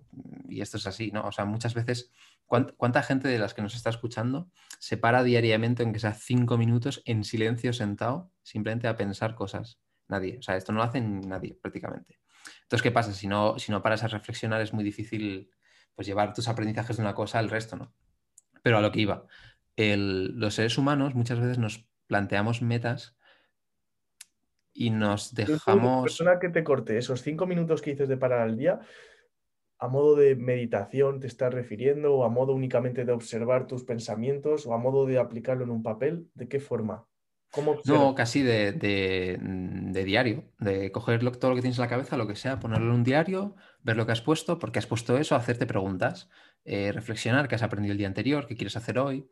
[0.48, 1.26] Y esto es así, ¿no?
[1.28, 2.12] O sea, muchas veces,
[2.46, 4.50] ¿cuánta, gente de las que nos está escuchando
[4.80, 9.80] se para diariamente, aunque sea cinco minutos, en silencio sentado, simplemente a pensar cosas?
[10.08, 10.38] Nadie.
[10.40, 12.20] O sea, esto no lo hace nadie prácticamente.
[12.64, 13.14] Entonces, ¿qué pasa?
[13.14, 15.50] Si no, si no paras a reflexionar, es muy difícil
[15.96, 17.94] pues, llevar tus aprendizajes de una cosa al resto, ¿no?
[18.62, 19.26] Pero a lo que iba
[19.78, 23.16] los seres humanos muchas veces nos planteamos metas
[24.74, 26.04] y nos dejamos...
[26.04, 28.80] Persona que te corte esos cinco minutos que dices de parar al día,
[29.80, 34.66] a modo de meditación te estás refiriendo o a modo únicamente de observar tus pensamientos
[34.66, 37.06] o a modo de aplicarlo en un papel, ¿de qué forma?
[37.86, 38.72] no, casi de,
[40.06, 42.96] diario, de coger todo lo que tienes en la cabeza, lo que sea, ponerlo en
[42.96, 46.30] un diario, ver lo que has puesto, porque has puesto eso, hacerte preguntas,
[46.66, 49.30] eh, reflexionar qué has aprendido el día anterior, qué quieres hacer hoy,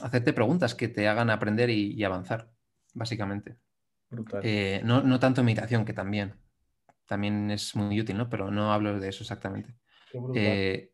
[0.00, 2.50] hacerte preguntas que te hagan aprender y, avanzar,
[2.92, 3.56] básicamente.
[4.42, 6.34] Eh, no, tanto meditación, que también,
[7.06, 8.28] también es muy útil, ¿no?
[8.28, 9.74] Pero no hablo de eso exactamente.
[10.34, 10.92] Eh,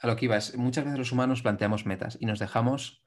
[0.00, 3.04] a lo que iba es, muchas veces los humanos planteamos metas y nos dejamos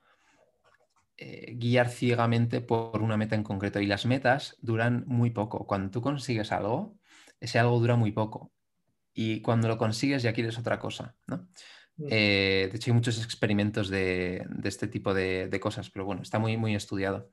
[1.18, 3.80] eh, guiar ciegamente por una meta en concreto.
[3.80, 5.68] Y las metas duran muy poco.
[5.68, 6.98] Cuando tú consigues algo,
[7.40, 8.52] ese algo dura muy poco.
[9.14, 11.16] Y cuando lo consigues ya quieres otra cosa.
[11.28, 11.48] ¿no?
[12.10, 16.58] Eh, de hecho, hay muchos experimentos de, este tipo de, cosas, pero bueno, está muy,
[16.58, 17.30] muy estudiado.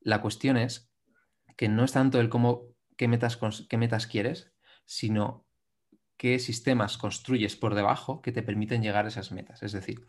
[0.00, 0.90] La cuestión es
[1.56, 3.38] que no es tanto el cómo, qué metas,
[3.68, 4.52] qué metas quieres,
[4.84, 5.46] sino
[6.16, 9.62] qué sistemas construyes por debajo que te permiten llegar a esas metas.
[9.62, 10.06] Es decir,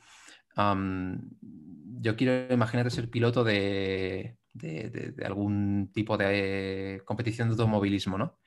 [0.55, 4.37] yo quiero, imagínate, ser piloto de,
[5.25, 8.37] algún tipo de competición de automovilismo, ¿no?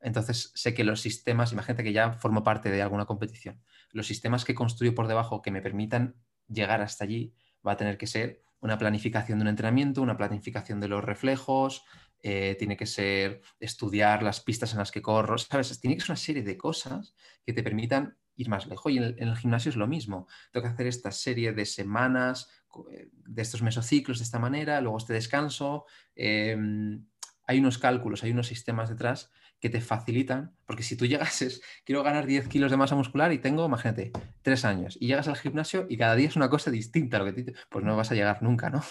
[0.00, 4.44] Entonces sé que los sistemas, imagínate que ya formo parte de alguna competición, los sistemas
[4.44, 6.14] que construyo por debajo que me permitan
[6.48, 7.34] llegar hasta allí
[7.66, 11.84] va a tener que ser una planificación de un entrenamiento, una planificación de los reflejos,
[12.20, 15.80] eh, tiene que ser estudiar las pistas en las que corro, ¿sabes?
[15.80, 17.14] Tiene que ser una serie de cosas
[17.46, 18.92] que te permitan ir más lejos.
[18.92, 20.26] Y en el, gimnasio es lo mismo.
[20.50, 22.48] Tengo que hacer esta serie de semanas,
[22.92, 25.84] eh, de estos mesociclos de esta manera, luego este descanso.
[26.16, 27.06] Em,
[27.46, 29.30] hay unos cálculos, hay unos sistemas detrás
[29.60, 33.38] que te facilitan, porque si tú llegases, quiero ganar 10 kilos de masa muscular y
[33.38, 37.16] tengo, imagínate, 3 años, y llegas al gimnasio y cada día es una cosa distinta,
[37.16, 38.82] a lo que pues no vas a llegar nunca, ¿no?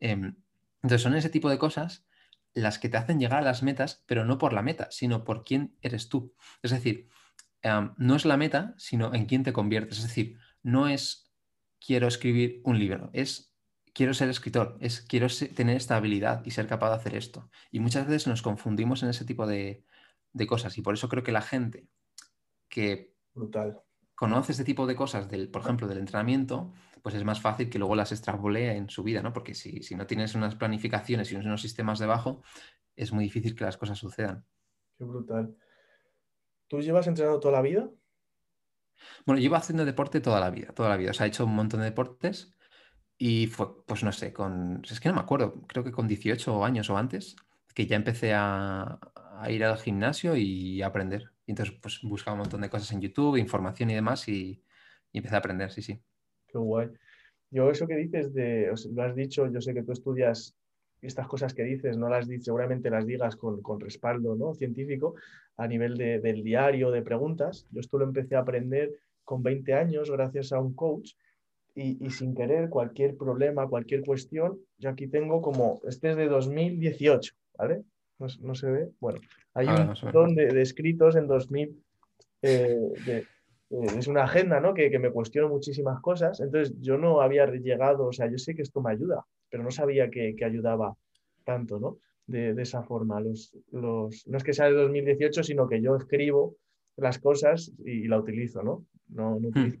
[0.00, 0.36] Em,
[0.82, 2.04] entonces son ese tipo de cosas
[2.54, 5.44] las que te hacen llegar a las metas, pero no por la meta, sino por
[5.44, 6.34] quién eres tú.
[6.62, 7.08] Es decir,
[7.96, 9.98] no es la meta, sino en quién te conviertes.
[9.98, 11.30] Es decir, no es
[11.84, 13.47] quiero escribir un libro, es
[13.98, 15.26] quiero ser escritor, es quiero
[15.56, 17.50] tener esta habilidad y ser capaz de hacer esto.
[17.72, 19.84] Y muchas veces nos confundimos en ese tipo de,
[20.46, 21.88] cosas y por eso creo que la gente
[22.68, 23.16] que
[24.14, 26.72] conoce este tipo de cosas, del, por ejemplo, del entrenamiento,
[27.02, 29.32] pues es más fácil que luego las extrapolee en su vida, ¿no?
[29.32, 32.44] Porque si, si no tienes unas planificaciones y unos sistemas debajo,
[32.94, 34.46] es muy difícil que las cosas sucedan.
[34.96, 35.56] Qué brutal.
[36.68, 37.90] ¿Tú llevas entrenando toda la vida?
[39.26, 41.10] Bueno, llevo haciendo deporte toda la vida, toda la vida.
[41.10, 42.54] O sea, he hecho un montón de deportes
[43.18, 46.64] y fue, pues no sé, con, es que no me acuerdo, creo que con 18
[46.64, 47.34] años o antes,
[47.74, 48.98] que ya empecé a,
[49.48, 51.30] ir al gimnasio y a aprender.
[51.46, 54.62] Y entonces, pues buscaba un montón de cosas en YouTube, información y demás y,
[55.12, 56.00] empecé a aprender, sí, sí.
[56.46, 56.88] Qué guay.
[57.50, 60.54] Yo eso que dices de, lo has dicho, yo sé que tú estudias
[61.00, 64.54] estas cosas que dices, no las dices, seguramente las digas con, con respaldo ¿no?
[64.54, 65.14] científico,
[65.56, 67.66] a nivel de, del diario de preguntas.
[67.70, 68.92] Yo esto lo empecé a aprender
[69.24, 71.12] con 20 años gracias a un coach
[71.80, 76.26] y, y, sin querer cualquier problema, cualquier cuestión, yo aquí tengo como, este es de
[76.26, 77.84] 2018, ¿vale?
[78.18, 78.90] No, no se ve.
[78.98, 79.20] Bueno,
[79.54, 81.84] hay un montón de, escritos en 2000,
[82.42, 82.76] eh,
[83.06, 83.24] eh,
[83.96, 84.74] es una agenda, ¿no?
[84.74, 86.40] Que, que, me cuestiono muchísimas cosas.
[86.40, 89.70] Entonces, yo no había llegado, o sea, yo sé que esto me ayuda, pero no
[89.70, 90.96] sabía que, que ayudaba
[91.44, 91.98] tanto, ¿no?
[92.28, 93.20] de, esa forma.
[93.20, 96.56] Los, los, no es que sea de 2018, sino que yo escribo
[96.96, 98.84] las cosas y, la utilizo, ¿no?
[99.08, 99.46] No, no hmm.
[99.46, 99.78] utilizo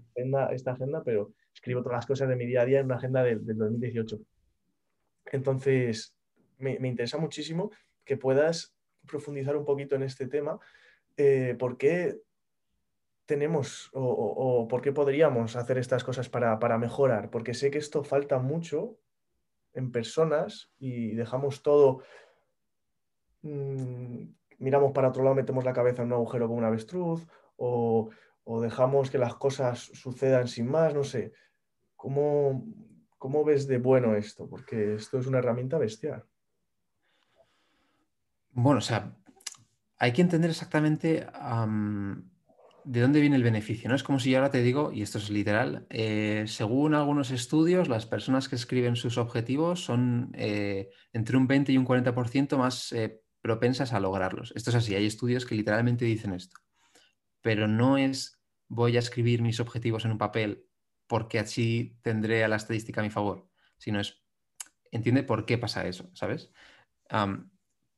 [0.50, 3.22] esta agenda, pero escribo todas las cosas de mi día a día en una agenda
[3.22, 4.18] del, 2018.
[5.26, 6.14] Entonces,
[6.58, 7.70] me, me, interesa muchísimo
[8.04, 8.74] que puedas
[9.06, 10.58] profundizar un poquito en este tema.
[11.16, 12.16] Eh, ¿Por qué
[13.26, 17.30] tenemos o, o, por qué podríamos hacer estas cosas para, para mejorar?
[17.30, 18.98] Porque sé que esto falta mucho
[19.74, 22.02] en personas y dejamos todo
[23.42, 28.10] Mm, miramos para otro lado, metemos la cabeza en un agujero con un avestruz o,
[28.62, 31.32] dejamos que las cosas sucedan sin más, no sé.
[31.98, 32.64] ¿Cómo,
[33.18, 34.48] ¿Cómo, ves de bueno esto?
[34.48, 36.24] Porque esto es una herramienta bestial.
[38.52, 39.16] Bueno, o sea,
[39.98, 41.26] hay que entender exactamente
[42.84, 43.88] de dónde viene el beneficio.
[43.88, 43.96] ¿no?
[43.96, 47.88] Es como si yo ahora te digo, y esto es literal, eh, según algunos estudios,
[47.88, 52.92] las personas que escriben sus objetivos son eh, entre un 20 y un 40% más
[52.92, 54.52] eh, propensas a lograrlos.
[54.54, 56.60] Esto es así, hay estudios que literalmente dicen esto.
[57.42, 60.67] Pero no es voy a escribir mis objetivos en un papel
[61.08, 64.22] porque así tendré a la estadística a mi favor, sino es,
[64.92, 66.50] entiende por qué pasa eso, ¿sabes?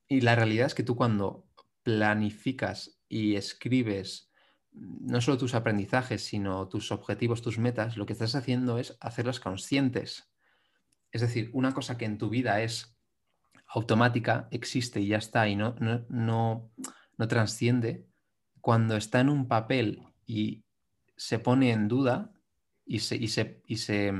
[0.06, 1.48] y la realidad es que tú cuando
[1.82, 4.30] planificas y escribes
[4.72, 9.40] no solo tus aprendizajes, sino tus objetivos, tus metas, lo que estás haciendo es hacerlas
[9.40, 10.30] conscientes.
[11.10, 12.96] Es decir, una cosa que en tu vida es
[13.66, 18.06] automática, existe y ya está, y no, no, no, transciende,
[18.60, 20.64] cuando está en un papel y
[21.16, 22.32] se pone en duda
[22.90, 24.12] y se, y se, y se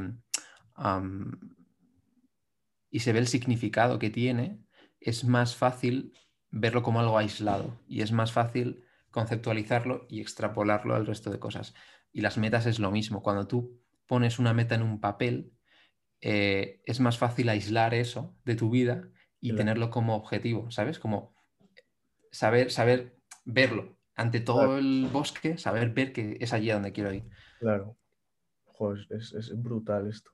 [2.88, 4.60] y se ve el significado que tiene,
[5.00, 6.14] es más fácil
[6.50, 11.74] verlo como algo aislado y es más fácil conceptualizarlo y extrapolarlo al resto de cosas.
[12.12, 13.22] Y las metas es lo mismo.
[13.22, 15.52] Cuando tú pones una meta en un papel,
[16.20, 19.08] eh, es más fácil aislar eso de tu vida
[19.40, 21.00] y tenerlo como objetivo, ¿sabes?
[21.00, 21.34] Como
[22.30, 27.12] saber, saber verlo ante todo el bosque, saber ver que es allí a donde quiero
[27.12, 27.28] ir.
[27.58, 27.96] Claro.
[29.10, 30.30] Es, brutal esto.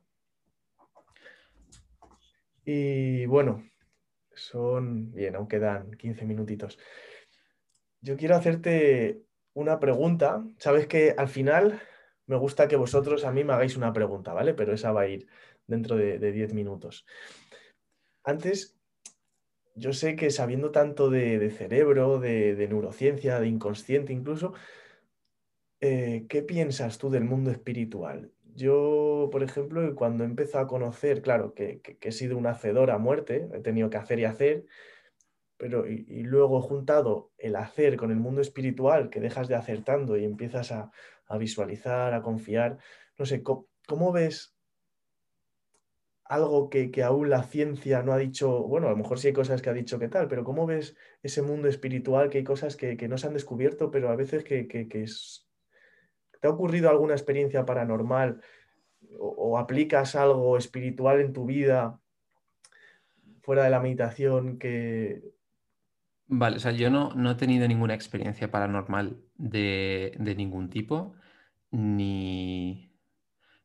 [2.64, 3.64] Y bueno,
[4.34, 6.78] son, bien, aún quedan 15 minutitos.
[8.00, 9.22] Yo quiero hacerte
[9.54, 10.44] una pregunta.
[10.58, 11.80] Sabes que al final
[12.26, 14.54] me gusta que vosotros a mí me hagáis una pregunta, ¿vale?
[14.54, 15.26] Pero esa va a ir
[15.66, 17.04] dentro de, 10 minutos.
[18.22, 18.76] Antes,
[19.74, 24.54] yo sé que sabiendo tanto de, cerebro, de, neurociencia, de inconsciente incluso,
[25.80, 28.32] eh, ¿qué piensas tú del mundo espiritual?
[28.56, 33.48] Yo, por ejemplo, cuando empezado a conocer, claro, que, he sido un hacedor a muerte,
[33.52, 34.64] he tenido que hacer y hacer,
[35.58, 39.84] pero y, luego he juntado el hacer con el mundo espiritual, que dejas de hacer
[39.84, 40.90] tanto y empiezas a,
[41.38, 42.78] visualizar, a confiar.
[43.18, 44.56] No sé, ¿cómo, ves
[46.24, 48.62] algo que, aún la ciencia no ha dicho?
[48.62, 50.96] Bueno, a lo mejor sí hay cosas que ha dicho que tal, pero ¿cómo ves
[51.22, 54.88] ese mundo espiritual que hay cosas que, no se han descubierto, pero a veces que,
[54.94, 55.45] es,
[56.40, 58.40] ¿Te ha ocurrido alguna experiencia paranormal
[59.18, 62.00] o, aplicas algo espiritual en tu vida
[63.42, 65.22] fuera de la meditación que...
[66.28, 71.14] Vale, o sea, yo no, no he tenido ninguna experiencia paranormal de, ningún tipo,
[71.70, 72.92] ni,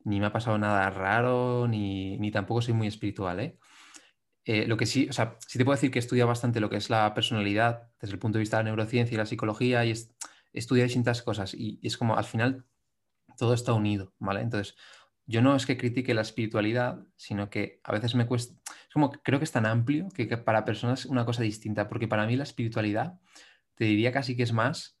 [0.04, 3.58] ni, me ha pasado nada raro, ni, ni tampoco soy muy espiritual, ¿eh?
[4.44, 4.66] ¿eh?
[4.66, 6.76] lo que sí, o sea, sí te puedo decir que he estudiado bastante lo que
[6.76, 9.90] es la personalidad desde el punto de vista de la neurociencia y la psicología y
[9.90, 10.11] es,
[10.52, 12.64] estudia distintas cosas y, es como al final
[13.36, 14.40] todo está unido, ¿vale?
[14.40, 14.76] Entonces,
[15.26, 19.10] yo no es que critique la espiritualidad, sino que a veces me cuesta, es como
[19.10, 22.36] creo que es tan amplio que, para personas es una cosa distinta, porque para mí
[22.36, 23.18] la espiritualidad
[23.74, 24.98] te diría casi que es más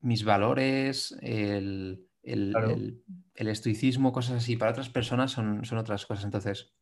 [0.00, 3.02] mis valores, el, el,
[3.34, 6.24] estoicismo, cosas así, para otras personas son, son otras cosas.
[6.24, 6.74] Entonces,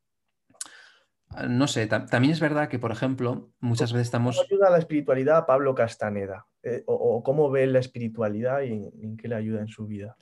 [1.48, 4.36] no sé, también es verdad que, por ejemplo, muchas veces estamos...
[4.36, 6.47] ¿Cómo ayuda la espiritualidad a Pablo Castaneda?
[6.62, 10.16] Eh, o, cómo ve la espiritualidad y en, qué le ayuda en su vida?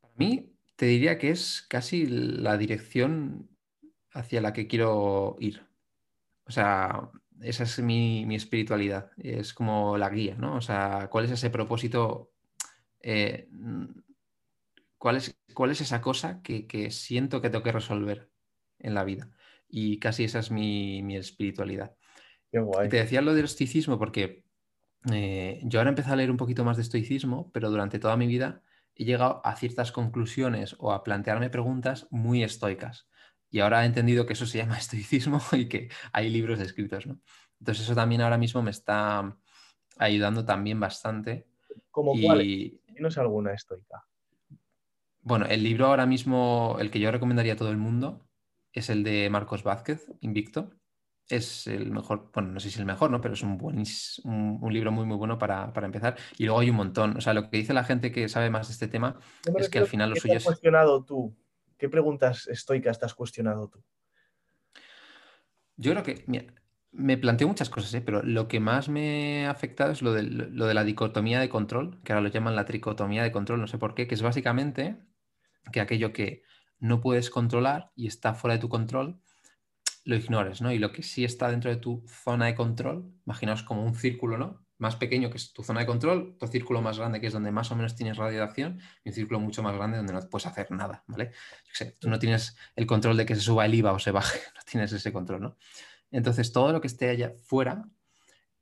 [0.00, 3.48] Para mí, te diría que es casi la dirección
[4.12, 5.66] hacia la que quiero ir.
[6.46, 7.10] O sea,
[7.40, 10.56] esa es mi, espiritualidad, es como la guía, ¿no?
[10.56, 12.30] O sea, ¿cuál es ese propósito?
[13.00, 13.48] Eh,
[14.98, 18.32] ¿cuál, es, ¿Cuál es esa cosa que, que siento que tengo que resolver?
[18.82, 19.30] en la vida.
[19.68, 21.96] Y casi esa es mi, espiritualidad.
[22.52, 24.44] Te decía lo del estoicismo porque
[25.10, 28.26] eh, yo ahora empecé a leer un poquito más de estoicismo, pero durante toda mi
[28.26, 28.62] vida
[28.94, 33.08] he llegado a ciertas conclusiones o a plantearme preguntas muy estoicas.
[33.50, 37.06] Y ahora he entendido que eso se llama estoicismo y que hay libros escritos.
[37.06, 37.20] ¿no?
[37.58, 39.36] Entonces eso también ahora mismo me está
[39.98, 41.46] ayudando también bastante.
[41.90, 42.22] ¿Cómo y...
[42.22, 42.38] cuál?
[42.86, 44.06] ¿Tienes alguna estoica?
[45.22, 48.26] Bueno, el libro ahora mismo, el que yo recomendaría a todo el mundo,
[48.72, 50.72] es el de Marcos Vázquez, Invicto.
[51.28, 53.20] Es el mejor, bueno, no sé si es el mejor, ¿no?
[53.20, 53.82] Pero es un, buen,
[54.24, 56.16] un, libro muy, muy bueno para, empezar.
[56.36, 57.16] Y luego hay un montón.
[57.16, 59.18] O sea, lo que dice la gente que sabe más de este tema
[59.56, 60.42] es que al final lo suyo es.
[60.42, 61.34] ¿Qué has cuestionado tú?
[61.78, 63.82] ¿Qué preguntas estoicas te has cuestionado tú?
[65.76, 66.52] Yo creo que, mira,
[66.92, 68.02] me planteo muchas cosas, ¿eh?
[68.02, 71.48] pero lo que más me ha afectado es lo de, lo de la dicotomía de
[71.48, 74.22] control, que ahora lo llaman la tricotomía de control, no sé por qué, que es
[74.22, 74.98] básicamente
[75.72, 76.42] que aquello que
[76.78, 79.21] no puedes controlar y está fuera de tu control,
[80.04, 80.72] lo ignores, ¿no?
[80.72, 84.36] Y lo que sí está dentro de tu zona de control, imaginaos como un círculo,
[84.36, 84.64] ¿no?
[84.78, 87.52] Más pequeño que es tu zona de control, tu círculo más grande que es donde
[87.52, 90.20] más o menos tienes radio de acción y un círculo mucho más grande donde no
[90.28, 91.30] puedes hacer nada, ¿vale?
[92.00, 94.60] tú no tienes el control de que se suba el IVA o se baje, no
[94.68, 95.56] tienes ese control, ¿no?
[96.10, 97.84] Entonces, todo lo que esté allá fuera,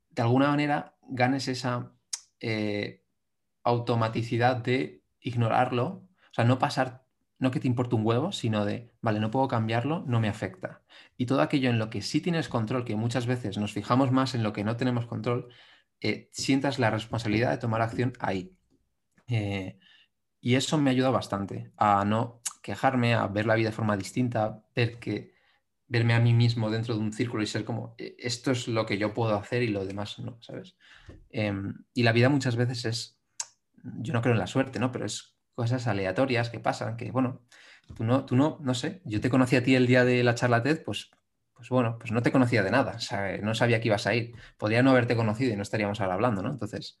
[0.09, 1.93] de alguna manera ganes esa
[2.39, 3.03] eh,
[3.63, 7.00] automaticidad de ignorarlo, o sea, no pasar
[7.41, 10.83] no que te importe un huevo, sino de, vale, no puedo cambiarlo, no me afecta.
[11.17, 14.35] Y todo aquello en lo que sí tienes control, que muchas veces nos fijamos más
[14.35, 15.49] en lo que no tenemos control,
[16.01, 18.55] eh, sientas la responsabilidad de tomar acción ahí.
[19.27, 19.79] Eh,
[20.39, 24.63] y eso me ayuda bastante a no quejarme, a ver la vida de forma distinta,
[24.75, 25.33] ver que
[25.87, 28.85] verme a mí mismo dentro de un círculo y ser como, e, esto es lo
[28.85, 30.75] que yo puedo hacer y lo demás no, ¿sabes?
[31.31, 33.19] Em, y la vida muchas veces es,
[33.83, 34.91] yo no creo en la suerte, ¿no?
[34.91, 35.30] Pero es
[35.61, 37.41] cosas aleatorias que pasan, que bueno,
[37.95, 40.33] tú no, tú no, no sé, yo te conocí a ti el día de la
[40.33, 41.11] charla TED, pues,
[41.53, 42.97] pues bueno, pues no te conocía de nada,
[43.43, 46.41] no sabía que ibas a ir, podría no haberte conocido y no estaríamos ahora hablando,
[46.41, 46.49] ¿no?
[46.49, 46.97] Entonces,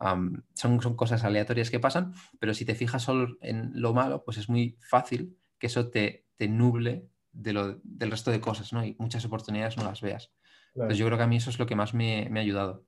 [0.00, 4.36] son, son cosas aleatorias que pasan, pero si te fijas solo en lo malo, pues
[4.36, 8.84] es muy fácil que eso te, te nuble del resto de cosas, ¿no?
[8.84, 10.32] Y muchas oportunidades no las veas.
[10.74, 12.84] Entonces yo creo que a mí eso es lo que más me, ha ayudado.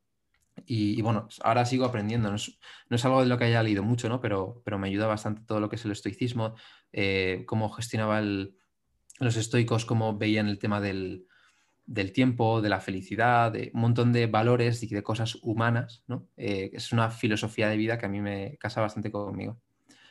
[0.66, 2.30] Y, bueno, ahora sigo aprendiendo.
[2.30, 4.20] No es, algo de lo que haya leído mucho, ¿no?
[4.20, 6.54] Pero, pero me ayuda bastante todo lo que es el estoicismo,
[6.92, 11.26] eh, cómo gestionaba los estoicos, cómo veían el tema del,
[12.12, 16.28] tiempo, de la felicidad, de un montón de valores y de cosas humanas, ¿no?
[16.36, 19.60] Eh, es una filosofía de vida que a mí me casa bastante conmigo.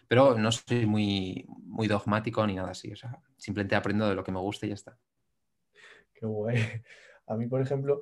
[0.07, 2.91] Pero no soy muy, muy dogmático ni nada así.
[2.91, 4.97] O sea, simplemente aprendo de lo que me gusta y ya está.
[6.13, 6.55] Qué guay.
[7.27, 8.01] A mí, por ejemplo,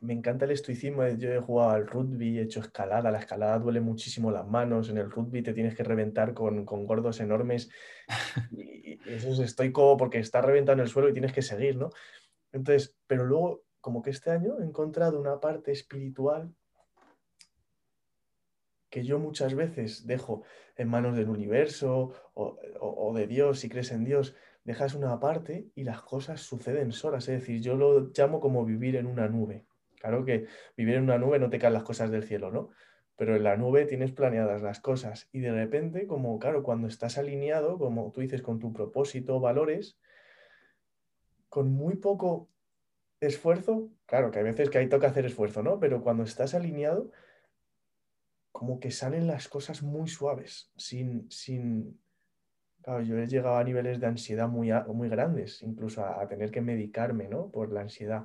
[0.00, 1.06] me encanta el estoicismo.
[1.08, 3.10] Yo he jugado al rugby, he hecho escalada.
[3.10, 4.88] La escalada duele muchísimo las manos.
[4.88, 7.70] En el rugby te tienes que reventar con, gordos enormes.
[8.52, 11.90] Y, eso es estoico porque está reventando el suelo y tienes que seguir, ¿no?
[12.52, 16.52] Entonces, pero luego, como que este año he encontrado una parte espiritual
[18.90, 20.42] que yo muchas veces dejo
[20.76, 24.34] en manos del universo o, de Dios, si crees en Dios,
[24.64, 27.28] dejas una parte y las cosas suceden solas.
[27.28, 29.66] Es decir, yo lo llamo como vivir en una nube.
[30.00, 30.46] Claro que
[30.76, 32.70] vivir en una nube no te caen las cosas del cielo, ¿no?
[33.16, 37.18] Pero en la nube tienes planeadas las cosas y de repente, como claro, cuando estás
[37.18, 39.98] alineado, como tú dices, con tu propósito, valores,
[41.50, 42.48] con muy poco
[43.20, 45.78] esfuerzo, claro que hay veces que ahí toca hacer esfuerzo, ¿no?
[45.78, 47.10] Pero cuando estás alineado,
[48.52, 52.00] como que salen las cosas muy suaves, sin, sin...
[52.80, 56.62] Claro, yo he llegado a niveles de ansiedad muy, muy grandes, incluso a, tener que
[56.62, 57.50] medicarme, ¿no?
[57.50, 58.24] Por la ansiedad.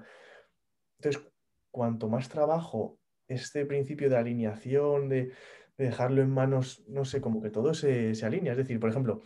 [0.99, 1.29] Entonces,
[1.75, 2.97] cuanto más trabajo
[3.27, 5.31] este principio de alineación, de,
[5.77, 8.53] dejarlo en manos, no sé, como que todo se, alinea.
[8.53, 9.21] Es decir, por ejemplo,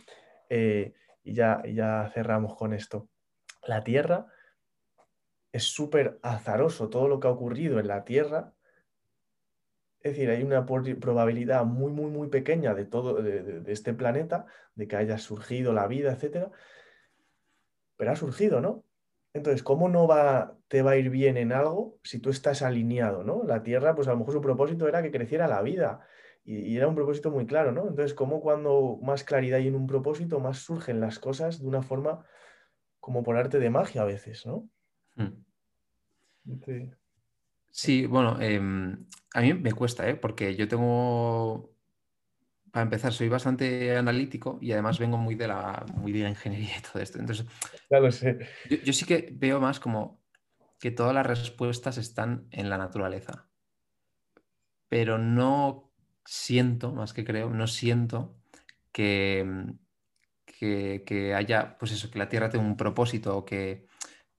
[0.48, 3.08] eh, y, ya, ya cerramos con esto,
[3.66, 4.26] la Tierra
[5.52, 8.52] es súper azaroso todo lo que ha ocurrido en la Tierra
[10.02, 14.88] es decir, hay una probabilidad muy, muy, muy pequeña de todo, de, este planeta, de
[14.88, 16.50] que haya surgido la vida, etcétera.
[17.96, 18.82] Pero ha surgido, ¿no?
[19.32, 23.22] Entonces, ¿cómo no va, te va a ir bien en algo si tú estás alineado,
[23.22, 23.44] ¿no?
[23.44, 26.00] La Tierra, pues a lo mejor su propósito era que creciera la vida
[26.44, 27.82] y, era un propósito muy claro, ¿no?
[27.82, 31.82] Entonces, ¿cómo cuando más claridad hay en un propósito, más surgen las cosas de una
[31.82, 32.24] forma
[32.98, 34.68] como por arte de magia a veces, ¿no?
[35.16, 35.42] Hmm.
[37.70, 40.16] Sí, bueno, em, a mí me cuesta, ¿eh?
[40.16, 41.70] porque yo tengo,
[42.72, 46.78] para empezar, soy bastante analítico y además vengo muy de la, muy de la ingeniería
[46.78, 47.18] y todo esto.
[47.18, 47.46] Entonces,
[47.90, 48.38] ya lo sé.
[48.84, 50.22] Yo, sí que veo más como
[50.78, 53.48] que todas las respuestas están en la naturaleza,
[54.88, 55.92] pero no
[56.24, 58.36] siento, más que creo, no siento
[58.92, 59.46] que,
[60.44, 63.86] que, que haya, pues eso, que la Tierra tenga un propósito o que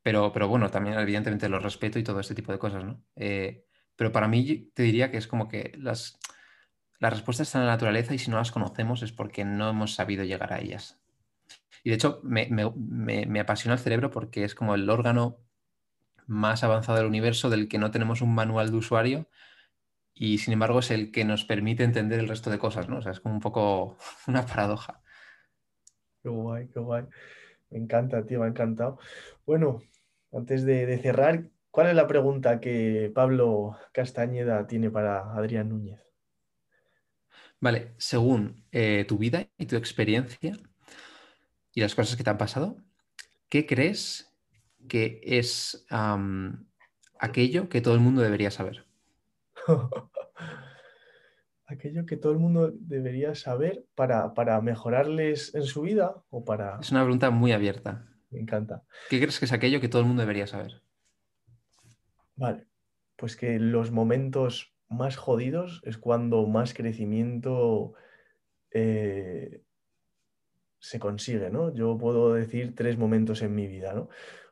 [0.03, 3.03] pero, pero bueno, también evidentemente lo respeto y todo este tipo de cosas, ¿no?
[3.15, 3.65] Eh,
[3.95, 6.17] pero para mí te diría que es como que las,
[7.01, 9.95] las respuestas están en la naturaleza y si no las conocemos es porque no hemos
[9.95, 11.01] sabido llegar a ellas.
[11.83, 15.39] Y de hecho me, apasiona el cerebro porque es como el órgano
[16.27, 19.27] más avanzado del universo del que no tenemos un manual de usuario
[20.13, 22.99] y sin embargo es el que nos permite entender el resto de cosas, ¿no?
[22.99, 23.97] O sea, es como un poco
[24.27, 25.01] una paradoja.
[26.21, 27.05] Qué guay, qué guay.
[27.71, 28.99] Me encanta, tío, me ha encantado.
[29.47, 29.81] Bueno,
[30.31, 36.10] antes de, cerrar, ¿cuál es la pregunta que Pablo Castañeda tiene para Adrián Núñez?
[37.61, 40.57] Vale, según eh, tu vida y tu experiencia
[41.73, 42.75] y las cosas que te han pasado,
[43.49, 44.35] ¿qué crees
[44.89, 45.85] que es
[47.19, 48.87] aquello que todo el mundo debería saber?
[51.67, 56.79] aquello que todo el mundo debería saber para, para, mejorarles en su vida o para...
[56.81, 58.07] Es una pregunta muy abierta.
[58.31, 58.83] Me encanta.
[59.09, 60.81] ¿Qué crees que es aquello que todo el mundo debería saber?
[62.35, 62.65] Vale,
[63.15, 67.93] pues que los momentos más jodidos es cuando más crecimiento
[68.71, 69.63] eh,
[70.79, 71.73] se consigue, ¿no?
[71.73, 74.09] Yo puedo decir tres momentos en mi vida, ¿no?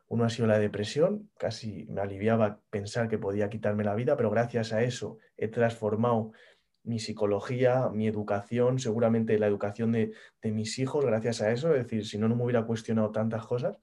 [0.08, 4.30] Uno ha sido la depresión, casi me aliviaba pensar que podía quitarme la vida, pero
[4.30, 6.32] gracias a eso he transformado
[6.82, 10.12] mi psicología, mi educación, seguramente la educación de,
[10.42, 11.74] mis hijos, gracias a eso.
[11.74, 13.78] Es decir, si no, no me hubiera cuestionado tantas cosas,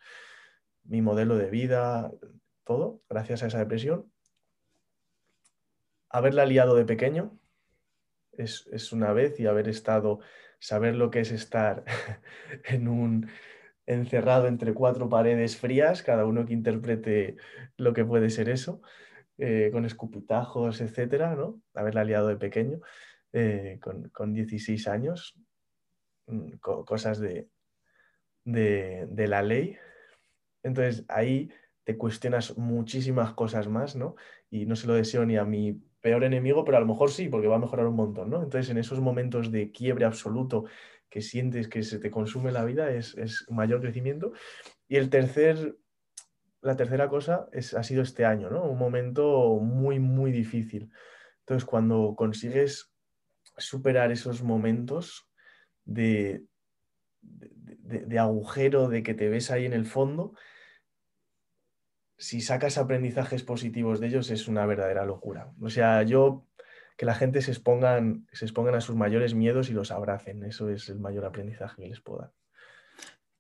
[0.84, 2.12] mi modelo de vida,
[2.64, 4.12] todo, gracias a esa depresión.
[6.10, 7.38] Haberla liado de pequeño
[8.32, 10.20] es, es una vez y haber estado,
[10.60, 11.84] saber lo que es estar
[12.66, 13.30] en un
[13.86, 17.38] encerrado entre cuatro paredes frías, cada uno que interprete
[17.78, 18.82] lo que puede ser eso.
[19.40, 21.62] Eh, con escupitajos, etcétera, ¿no?
[21.76, 22.80] Haberla liado de pequeño,
[23.34, 23.80] eh,
[24.12, 25.36] con, 16 años,
[26.26, 27.48] mm, cosas de,
[28.44, 29.78] de, la ley.
[30.64, 31.52] Entonces ahí
[31.84, 34.16] te cuestionas muchísimas cosas más, ¿no?
[34.50, 37.28] Y no se lo deseo ni a mi peor enemigo, pero a lo mejor sí,
[37.28, 38.44] porque va a mejorar un montón, ¿no?
[38.44, 40.66] Entonces en esos momentos de quiebre absoluto
[41.10, 44.34] que sientes que se te consume la vida, es, mayor crecimiento.
[44.88, 45.78] Y el tercer,
[46.62, 48.64] la tercera cosa es, ha sido este año, ¿no?
[48.66, 50.92] Un momento muy, muy difícil.
[51.40, 52.92] Entonces, cuando consigues
[53.58, 55.30] superar esos momentos
[55.86, 56.44] de,
[57.22, 60.34] de, agujero, de que te ves ahí en el fondo,
[62.18, 65.52] si sacas aprendizajes positivos de ellos es una verdadera locura.
[65.62, 66.46] O sea, yo
[66.98, 70.70] que la gente se expongan, se expongan a sus mayores miedos y los abracen, eso
[70.70, 72.32] es el mayor aprendizaje que les puedo dar.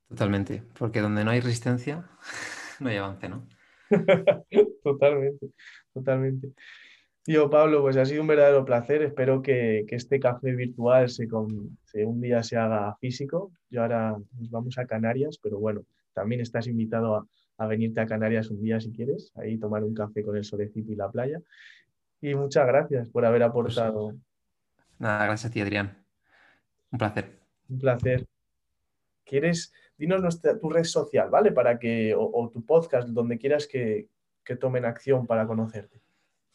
[0.07, 2.05] Totalmente, porque donde no hay resistencia,
[2.79, 3.47] no hay avance, ¿no?
[4.83, 5.49] totalmente,
[5.93, 6.53] totalmente.
[7.23, 9.01] Tío Pablo, pues ha sido un verdadero placer.
[9.01, 11.27] Espero que, este café virtual se,
[12.05, 13.51] un día se haga físico.
[13.69, 17.27] Yo ahora nos vamos a Canarias, pero bueno, también estás invitado a,
[17.65, 20.95] venirte a Canarias un día si quieres, ahí tomar un café con el solecito y
[20.95, 21.41] la playa.
[22.21, 24.15] Y muchas gracias por haber pues, aportado.
[24.99, 25.97] nada, gracias a ti, Adrián.
[26.91, 27.39] Un placer.
[27.69, 28.25] Un placer.
[29.25, 29.73] ¿Quieres?
[29.97, 31.51] Dinos nuestra, tu red social, ¿vale?
[31.51, 34.07] Para que, o, tu podcast, donde quieras que,
[34.43, 36.01] que tomen acción para conocerte.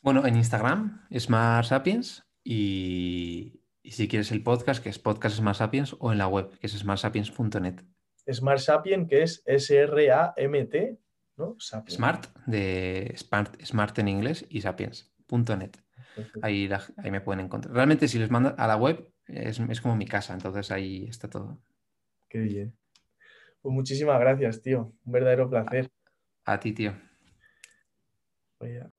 [0.01, 5.97] Bueno, en Instagram, Smart Sapiens, y, si quieres el podcast, que es Podcast Smart Sapiens,
[5.99, 7.83] o en la web, que es smartsapiens.net.
[8.31, 10.99] Smart Sapiens, que es S-R-A-M-T,
[11.37, 11.57] ¿no?
[11.59, 15.73] Smart, de Smart, Smart en inglés, y Sapiens.net.
[16.43, 17.75] Ahí, ahí me pueden encontrar.
[17.75, 21.29] Realmente, si les mando a la web, es, es como mi casa, entonces ahí está
[21.29, 21.59] todo.
[22.29, 22.77] Qué bien.
[23.61, 24.93] Pues muchísimas gracias, tío.
[25.05, 25.91] Un verdadero placer.
[26.45, 26.95] A, ti, tío.
[28.59, 28.91] Voy a...